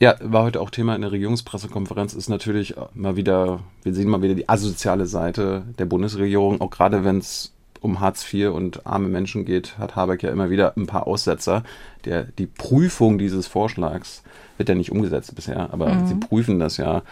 [0.00, 4.22] Ja, war heute auch Thema in der Regierungspressekonferenz, ist natürlich mal wieder, wir sehen mal
[4.22, 9.08] wieder die asoziale Seite der Bundesregierung, auch gerade wenn es um Hartz IV und arme
[9.08, 11.64] Menschen geht, hat Habeck ja immer wieder ein paar Aussetzer.
[12.04, 14.22] Der, die Prüfung dieses Vorschlags
[14.56, 16.06] wird ja nicht umgesetzt bisher, aber mhm.
[16.06, 17.02] sie prüfen das ja,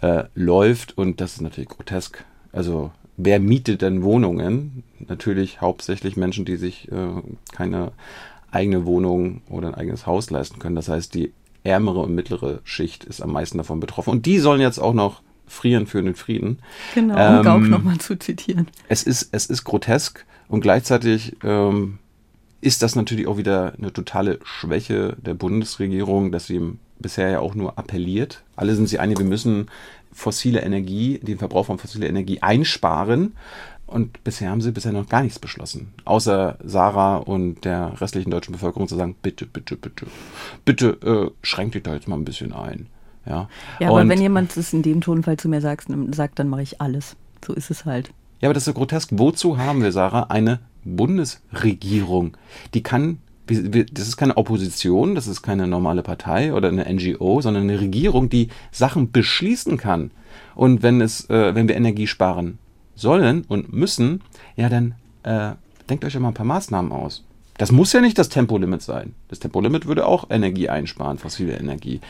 [0.00, 2.24] äh, läuft und das ist natürlich grotesk.
[2.52, 4.84] Also wer mietet denn Wohnungen?
[5.08, 7.08] Natürlich hauptsächlich Menschen, die sich äh,
[7.52, 7.92] keine
[8.50, 10.76] eigene Wohnung oder ein eigenes Haus leisten können.
[10.76, 11.32] Das heißt, die
[11.66, 14.10] ärmere und mittlere Schicht ist am meisten davon betroffen.
[14.10, 16.58] Und die sollen jetzt auch noch frieren für den Frieden.
[16.94, 18.68] Genau, um ähm, Gauck nochmal zu zitieren.
[18.88, 21.98] Es ist, es ist grotesk und gleichzeitig ähm,
[22.60, 26.60] ist das natürlich auch wieder eine totale Schwäche der Bundesregierung, dass sie
[26.98, 28.42] bisher ja auch nur appelliert.
[28.56, 29.68] Alle sind sie einig, wir müssen
[30.12, 33.34] fossile Energie, den Verbrauch von fossiler Energie einsparen.
[33.86, 35.92] Und bisher haben sie bisher noch gar nichts beschlossen.
[36.04, 40.06] Außer Sarah und der restlichen deutschen Bevölkerung zu sagen, bitte, bitte, bitte,
[40.64, 42.88] bitte äh, schränkt dich da jetzt mal ein bisschen ein.
[43.26, 46.48] Ja, ja aber und, wenn jemand es in dem Tonfall zu mir sagt, sagt dann
[46.48, 47.16] mache ich alles.
[47.44, 48.10] So ist es halt.
[48.40, 49.10] Ja, aber das ist so grotesk.
[49.12, 52.36] Wozu haben wir, Sarah, eine Bundesregierung?
[52.74, 57.64] Die kann, das ist keine Opposition, das ist keine normale Partei oder eine NGO, sondern
[57.64, 60.10] eine Regierung, die Sachen beschließen kann.
[60.56, 62.58] Und wenn es, äh, wenn wir Energie sparen
[62.96, 64.22] sollen und müssen,
[64.56, 65.52] ja, dann äh,
[65.88, 67.22] denkt euch ja mal ein paar Maßnahmen aus.
[67.58, 69.14] Das muss ja nicht das Tempolimit sein.
[69.28, 72.00] Das Tempolimit würde auch Energie einsparen, fossile Energie.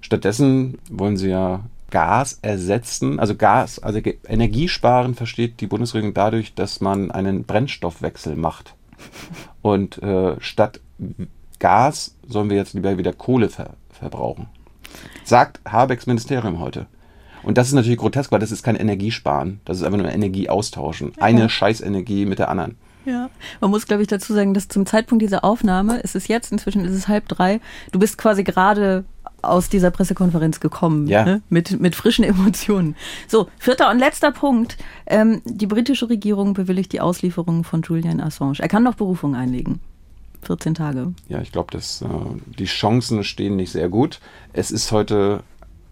[0.00, 6.80] Stattdessen wollen sie ja Gas ersetzen, also Gas, also Energiesparen versteht die Bundesregierung dadurch, dass
[6.80, 8.74] man einen Brennstoffwechsel macht.
[9.62, 10.80] Und äh, statt
[11.58, 14.48] Gas sollen wir jetzt lieber wieder Kohle ver verbrauchen.
[15.24, 16.86] Sagt Habecks Ministerium heute.
[17.46, 19.60] Und das ist natürlich grotesk, weil das ist kein Energiesparen.
[19.64, 21.12] Das ist einfach nur Energie austauschen.
[21.18, 22.76] Eine Scheißenergie mit der anderen.
[23.06, 23.30] Ja,
[23.60, 26.84] man muss, glaube ich, dazu sagen, dass zum Zeitpunkt dieser Aufnahme ist es jetzt, inzwischen
[26.84, 27.60] ist es halb drei.
[27.92, 29.04] Du bist quasi gerade
[29.42, 31.24] aus dieser Pressekonferenz gekommen, Ja.
[31.24, 31.42] ne?
[31.48, 32.96] mit, mit frischen Emotionen.
[33.28, 34.76] So, vierter und letzter Punkt.
[35.06, 38.58] Ähm, die britische Regierung bewilligt die Auslieferung von Julian Assange.
[38.58, 39.78] Er kann noch Berufung einlegen.
[40.42, 41.12] 14 Tage.
[41.28, 42.06] Ja, ich glaube, dass äh,
[42.58, 44.20] die Chancen stehen nicht sehr gut.
[44.52, 45.44] Es ist heute,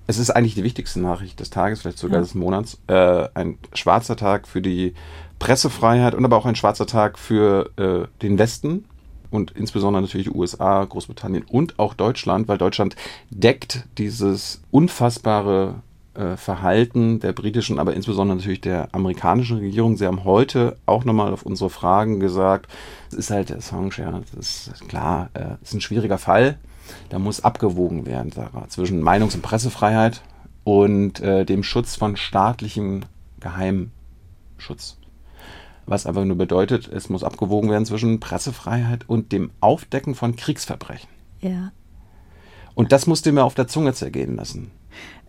[0.06, 2.22] es ist eigentlich die wichtigste Nachricht des Tages, vielleicht sogar Ja.
[2.22, 2.78] des Monats.
[2.88, 4.94] Äh, ein schwarzer Tag für die
[5.38, 8.84] Pressefreiheit und aber auch ein schwarzer Tag für äh, den Westen
[9.30, 12.96] und insbesondere natürlich die USA, Großbritannien und auch Deutschland, weil Deutschland
[13.30, 15.76] deckt dieses unfassbare
[16.14, 19.96] äh, Verhalten der britischen, aber insbesondere natürlich der amerikanischen Regierung.
[19.96, 22.70] Sie haben heute auch nochmal auf unsere Fragen gesagt,
[23.08, 26.56] es ist halt Assange, ja, das ist klar, äh, ist ein schwieriger Fall.
[27.08, 30.22] Da muss abgewogen werden, Sarah, zwischen Meinungs- und Pressefreiheit
[30.64, 33.02] und äh, dem Schutz von staatlichem
[33.40, 34.98] Geheimschutz.
[35.86, 41.08] Was einfach nur bedeutet, es muss abgewogen werden zwischen Pressefreiheit und dem Aufdecken von Kriegsverbrechen.
[41.40, 41.72] Ja.
[42.74, 44.70] Und das musst du mir auf der Zunge zergehen lassen.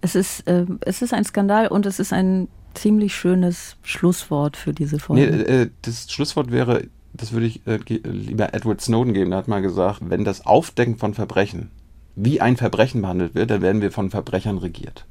[0.02, 4.74] Es ist, äh, es ist ein Skandal und es ist ein ziemlich schönes Schlusswort für
[4.74, 5.24] diese Nee, Folge.
[5.48, 6.88] äh, das Schlusswort wäre,
[7.18, 9.32] das würde ich äh, lieber Edward Snowden geben.
[9.32, 11.72] Der hat mal gesagt, wenn das Aufdecken von Verbrechen
[12.16, 15.06] wie ein Verbrechen behandelt wird, dann werden wir von Verbrechern regiert.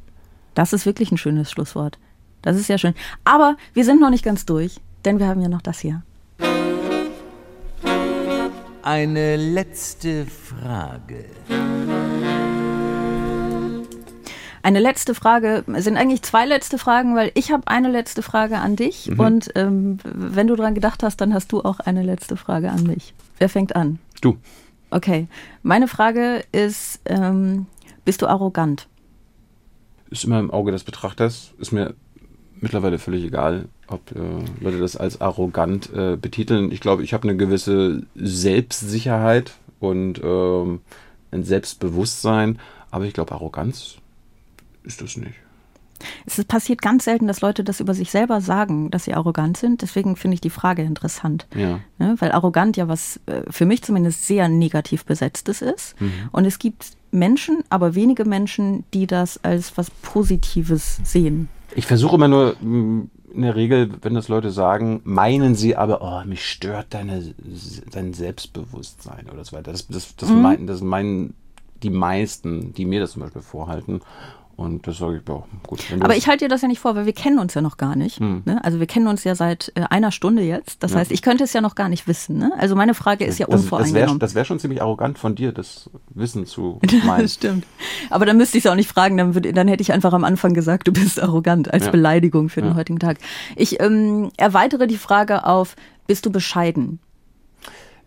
[0.55, 1.99] Das ist wirklich ein schönes Schlusswort.
[2.43, 2.95] Das ist ja schön.
[3.25, 6.03] Aber wir sind noch nicht ganz durch, denn wir haben ja noch das hier.
[8.83, 11.25] Eine letzte Frage.
[14.65, 18.57] Eine letzte Frage, es sind eigentlich zwei letzte Fragen, weil ich habe eine letzte Frage
[18.57, 19.21] an dich Mhm.
[19.21, 22.85] und ähm, wenn du dran gedacht hast, dann hast du auch eine letzte Frage an
[22.85, 23.12] mich.
[23.39, 23.99] Wer fängt an?
[24.23, 24.39] Du.
[24.91, 25.27] Okay,
[25.62, 27.67] meine Frage ist, ähm,
[28.07, 28.89] bist du arrogant?
[30.09, 31.53] Ist immer im Auge des Betrachters.
[31.59, 31.93] Ist mir
[32.59, 34.19] mittlerweile völlig egal, ob äh,
[34.65, 36.73] Leute das als arrogant äh, betiteln.
[36.73, 40.81] Ich glaube, ich habe eine gewisse Selbstsicherheit und ähm,
[41.33, 42.59] ein Selbstbewusstsein,
[42.91, 43.97] aber ich glaube, Arroganz
[44.85, 45.35] ist das nicht.
[46.26, 49.80] Es passiert ganz selten, dass Leute das über sich selber sagen, dass sie arrogant sind.
[49.80, 51.47] Deswegen finde ich die Frage interessant.
[51.55, 51.80] Ja.
[51.99, 52.16] Ne?
[52.18, 56.01] Weil arrogant ja was äh, für mich zumindest sehr negativ besetztes ist.
[56.01, 56.12] Mhm.
[56.32, 61.49] Und es gibt Menschen, aber wenige Menschen, die das als was Positives sehen.
[61.76, 63.11] Ich versuche immer nur in
[63.43, 67.35] der Regel, wenn das Leute sagen, meinen sie aber, oh, mich stört deine,
[67.91, 69.72] dein Selbstbewusstsein oder so weiter.
[69.72, 70.43] Das, das, das, Mhm.
[70.43, 71.35] meinen, das meinen
[71.82, 74.01] die meisten, die mir das zum Beispiel vorhalten.
[74.57, 75.81] Und das sage ich, ja, gut.
[75.99, 77.97] Aber ich halte dir das ja nicht vor, weil wir kennen uns ja noch gar
[77.97, 78.21] nicht.
[78.21, 78.61] Ne?
[78.63, 80.81] Also wir kennen uns ja seit äh, einer Stunde jetzt.
[80.85, 80.95] Das Hm.
[80.97, 81.01] Ja.
[81.01, 82.39] heißt, ich könnte es ja noch gar nicht wissen.
[82.39, 82.53] Ne?
[82.57, 84.35] Also meine Frage ist ja das, das wäre unvoreingenommen.
[84.35, 87.23] wär schon ziemlich arrogant von dir, das Wissen zu meinen.
[87.23, 87.67] Das stimmt.
[88.11, 90.23] Aber dann müsste ich es auch nicht fragen, dann, würde, dann hätte ich einfach am
[90.23, 91.91] Anfang gesagt, du bist arrogant als Ja.
[91.91, 93.19] Beleidigung für den heutigen Tag.
[93.57, 95.75] Ich ähm, erweitere die Frage auf,
[96.07, 97.01] bist du bescheiden?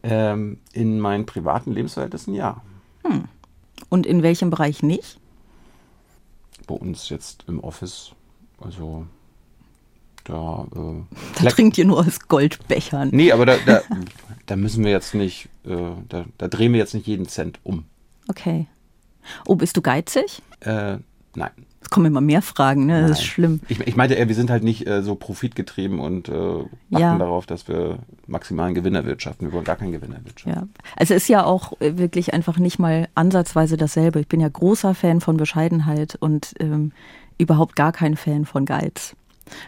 [0.03, 2.61] Ähm, in meinen privaten Lebensverhältnissen ja.
[3.89, 5.17] Und in welchem Bereich nicht?
[6.67, 8.11] Bei uns jetzt im Office,
[8.59, 9.05] also
[10.25, 10.67] da.
[10.75, 13.09] Äh, Da trinkt ihr nur aus Goldbechern.
[13.13, 13.81] Nee, aber da, da,
[14.45, 17.85] da müssen wir jetzt nicht, äh, da, da drehen wir jetzt nicht jeden Cent um.
[18.27, 18.67] Okay.
[19.45, 20.41] Oh, bist du geizig?
[20.61, 20.97] Äh,
[21.35, 21.51] nein.
[21.87, 22.99] Es kommen immer mehr Fragen, ne?
[23.03, 23.25] Das ist Nein.
[23.27, 23.59] schlimm.
[23.69, 27.17] Ich, ich meinte eher, wir sind halt nicht äh, so profitgetrieben und äh, achten Ja.
[27.17, 29.47] darauf, dass wir maximalen Gewinn erwirtschaften.
[29.47, 30.69] Wir wollen gar keinen Gewinn erwirtschaften.
[30.75, 30.81] Ja.
[30.97, 34.19] Also ist ja auch äh, wirklich einfach nicht mal ansatzweise dasselbe.
[34.19, 36.91] Ich bin ja großer Fan von Bescheidenheit und ähm,
[37.37, 39.15] überhaupt gar kein Fan von Geiz.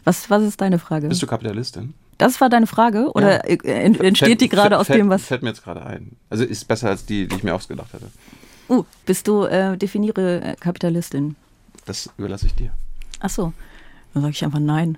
[0.03, 1.07] Was, was ist deine Frage?
[1.07, 1.93] Bist du Kapitalistin?
[2.17, 3.09] Das war deine Frage?
[3.13, 3.55] Oder Ja.
[3.63, 5.23] äh, ent- entsteht die Fällt- gerade aus fällt- dem, was.
[5.23, 6.17] Fällt mir jetzt gerade ein.
[6.29, 8.07] Also ist besser als die, die ich mir ausgedacht hatte.
[8.67, 11.37] Uh, bist du, äh, definiere äh, Kapitalistin.
[11.85, 12.71] Das überlasse ich dir.
[13.19, 13.53] Ach so.
[14.13, 14.97] Dann sage ich einfach nein.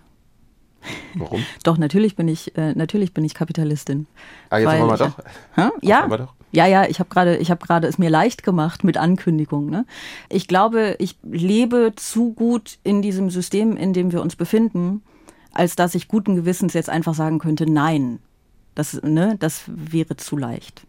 [1.16, 1.46] Warum?
[1.64, 4.08] Doch, natürlich bin ich, äh, natürlich bin ich Kapitalistin.
[4.50, 5.18] Ah, jetzt haben wir doch.
[5.56, 5.70] Hä?
[5.82, 6.10] Ja.
[6.10, 6.34] wir doch.
[6.52, 9.70] Ja, ja, ich habe gerade, ich habe gerade es mir leicht gemacht mit Ankündigung.
[9.70, 9.86] Ne?
[10.28, 15.02] Ich glaube, ich lebe zu gut in diesem System, in dem wir uns befinden,
[15.54, 18.20] als dass ich guten Gewissens jetzt einfach sagen könnte, nein.
[18.76, 20.84] Das, ne, das wäre zu leicht.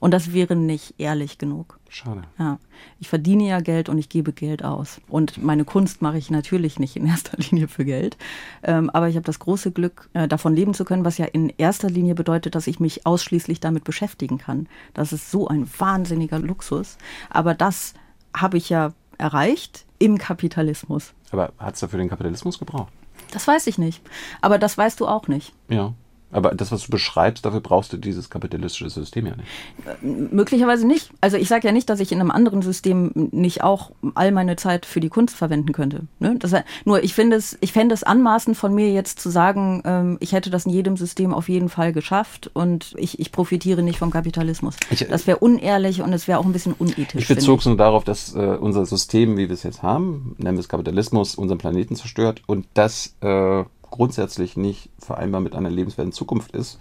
[0.00, 1.78] Und das wäre nicht ehrlich genug.
[1.88, 2.22] Schade.
[2.38, 2.58] Ja.
[3.00, 5.00] Ich verdiene ja Geld und ich gebe Geld aus.
[5.08, 8.16] Und meine Kunst mache ich natürlich nicht in erster Linie für Geld.
[8.62, 11.52] Ähm, aber ich habe das große Glück, äh, davon leben zu können, was ja in
[11.56, 14.68] erster Linie bedeutet, dass ich mich ausschließlich damit beschäftigen kann.
[14.94, 16.98] Das ist so ein wahnsinniger Luxus.
[17.30, 17.94] Aber das
[18.34, 21.12] habe ich ja erreicht im Kapitalismus.
[21.32, 22.92] Aber hat es dafür den Kapitalismus gebraucht?
[23.32, 24.02] Das weiß ich nicht.
[24.40, 25.52] Aber das weißt du auch nicht.
[25.68, 25.92] Ja.
[26.30, 30.32] Aber das, was du beschreibst, dafür brauchst du dieses kapitalistische System ja nicht.
[30.32, 31.10] Möglicherweise nicht.
[31.22, 34.56] Also ich sage ja nicht, dass ich in einem anderen System nicht auch all meine
[34.56, 36.02] Zeit für die Kunst verwenden könnte.
[36.18, 36.36] Ne?
[36.38, 36.54] Das,
[36.84, 40.32] nur ich finde es, ich fände es anmaßend von mir jetzt zu sagen, ähm, ich
[40.32, 44.10] hätte das in jedem System auf jeden Fall geschafft und ich, ich profitiere nicht vom
[44.10, 44.76] Kapitalismus.
[44.90, 47.22] Ich, das wäre unehrlich und es wäre auch ein bisschen unethisch.
[47.22, 50.58] Ich bezog es nur darauf, dass äh, unser System, wie wir es jetzt haben, nennen
[50.58, 56.12] wir es Kapitalismus, unseren Planeten zerstört und das äh, grundsätzlich nicht vereinbar mit einer lebenswerten
[56.12, 56.78] Zukunft ist.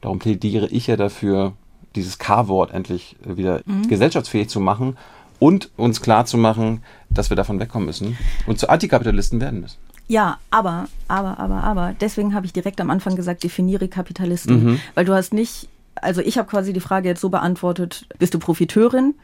[0.00, 1.52] Darum plädiere ich ja dafür,
[1.94, 3.88] dieses K-Wort endlich wieder mhm.
[3.88, 4.96] gesellschaftsfähig zu machen
[5.38, 9.78] und uns klar zu machen, dass wir davon wegkommen müssen und zu Antikapitalisten werden müssen.
[10.06, 14.64] Ja, aber, aber, aber, aber, deswegen habe ich direkt am Anfang gesagt, definiere Kapitalisten.
[14.64, 14.80] Mhm.
[14.94, 18.38] Weil du hast nicht, also ich habe quasi die Frage jetzt so beantwortet, bist du
[18.38, 19.14] Profiteurin?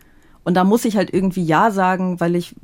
[0.51, 2.57] Und da muss ich halt irgendwie Ja sagen, weil ich,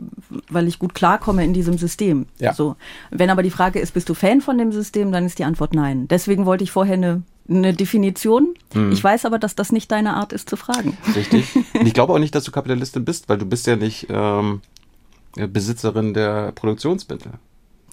[0.50, 2.26] weil ich gut klarkomme in diesem System.
[2.40, 2.52] Ja.
[2.52, 2.74] So.
[3.12, 5.72] Wenn aber die Frage ist, bist du Fan von dem System, dann ist die Antwort
[5.72, 6.08] nein.
[6.08, 8.54] Deswegen wollte ich vorher eine, eine Definition.
[8.74, 8.90] Mhm.
[8.90, 10.98] Ich weiß aber, dass das nicht deine Art ist zu fragen.
[11.14, 11.46] Richtig.
[11.84, 14.62] ich glaube auch nicht, dass du Kapitalistin bist, weil du bist ja nicht ähm,
[15.36, 17.34] Besitzerin der Produktionsmittel.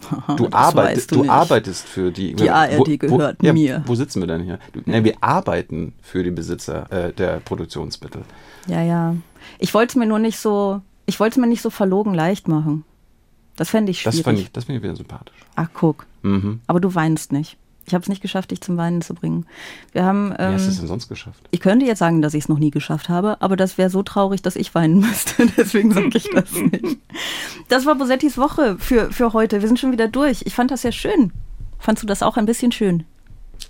[0.35, 2.33] Du, arbeit, du, du arbeitest für die.
[2.33, 3.83] Die ARD wo, gehört wo, ja, mir.
[3.85, 4.59] Wo sitzen wir denn hier?
[4.73, 8.23] Du, ne, wir arbeiten für die Besitzer äh, der Produktionsmittel.
[8.67, 9.15] Ja, ja.
[9.59, 12.47] Ich wollte es mir nur nicht so, ich wollte es mir nicht so verlogen leicht
[12.47, 12.83] machen.
[13.55, 14.17] Das fände ich schwierig.
[14.17, 15.35] Das finde ich, das find ich wieder sympathisch.
[15.55, 16.05] Ach, guck.
[16.23, 16.61] Mhm.
[16.67, 17.57] Aber du weinst nicht.
[17.85, 19.45] Ich habe es nicht geschafft, dich zum Weinen zu bringen.
[19.91, 20.33] Wir haben.
[20.39, 21.43] Ähm, Wie hast du es denn sonst geschafft?
[21.51, 24.03] Ich könnte jetzt sagen, dass ich es noch nie geschafft habe, aber das wäre so
[24.03, 25.47] traurig, dass ich weinen müsste.
[25.57, 26.97] Deswegen sage ich das nicht.
[27.67, 29.61] Das war Bosettis Woche für, für heute.
[29.61, 30.43] Wir sind schon wieder durch.
[30.45, 31.33] Ich fand das sehr schön.
[31.77, 33.03] Fandst du das auch ein bisschen schön?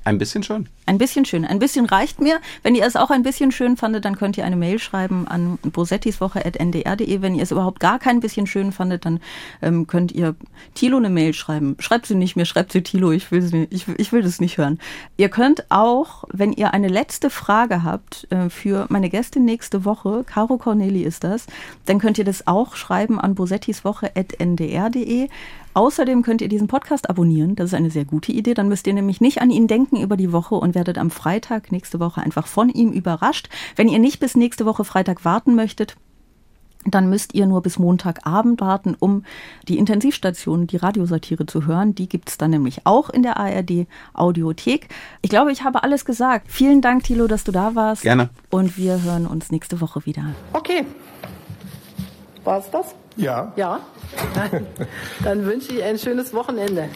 [0.06, 0.68] Ein bisschen schön.
[0.86, 1.45] Ein bisschen schön.
[1.45, 2.41] Ein bisschen reicht mir.
[2.62, 5.58] Wenn ihr es auch ein bisschen schön fandet, dann könnt ihr eine Mail schreiben an
[5.64, 7.22] bosettiswoche.ndr.de.
[7.22, 9.22] Wenn ihr es überhaupt gar kein bisschen schön fandet, dann
[9.62, 10.36] ähm, könnt ihr
[10.74, 11.78] Tilo eine Mail schreiben.
[11.80, 13.12] Schreibt sie nicht mehr, schreibt sie Tilo.
[13.12, 14.78] Ich will, sie, ich, ich will das nicht hören.
[15.16, 20.26] Ihr könnt auch, wenn ihr eine letzte Frage habt äh, für meine Gästin nächste Woche,
[20.26, 21.45] Caro Corneli ist das,
[21.86, 25.30] dann könnt ihr das auch schreiben an bosettiswoche.ndr.de.
[25.74, 27.55] Außerdem könnt ihr diesen Podcast abonnieren.
[27.55, 28.53] Das ist eine sehr gute Idee.
[28.53, 31.71] Dann müsst ihr nämlich nicht an ihn denken über die Woche und werdet am Freitag
[31.71, 33.49] nächste Woche einfach von ihm überrascht.
[33.76, 35.95] Wenn ihr nicht bis nächste Woche Freitag warten möchtet,
[36.86, 39.24] dann müsst ihr nur bis Montagabend warten, um
[39.67, 41.95] die Intensivstation, die Radiosatire zu hören.
[41.95, 44.89] Die gibt es dann nämlich auch in der ARD Audiothek.
[45.21, 46.51] Ich glaube, ich habe alles gesagt.
[46.51, 48.01] Vielen Dank, Thilo, dass du da warst.
[48.03, 48.30] Gerne.
[48.49, 50.26] Und wir hören uns nächste Woche wieder.
[50.51, 50.86] Okay.
[52.43, 52.95] War es das?
[53.16, 53.53] Ja.
[53.55, 53.80] Ja.
[55.24, 56.89] Dann wünsche ich ein schönes Wochenende.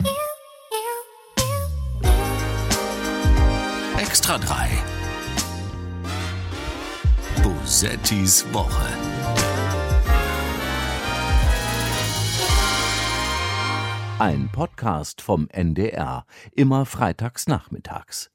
[4.00, 4.70] Extra 3.
[7.44, 8.88] Bosettis Woche.
[14.20, 18.32] Ein Podcast vom NDR, immer freitags nachmittags.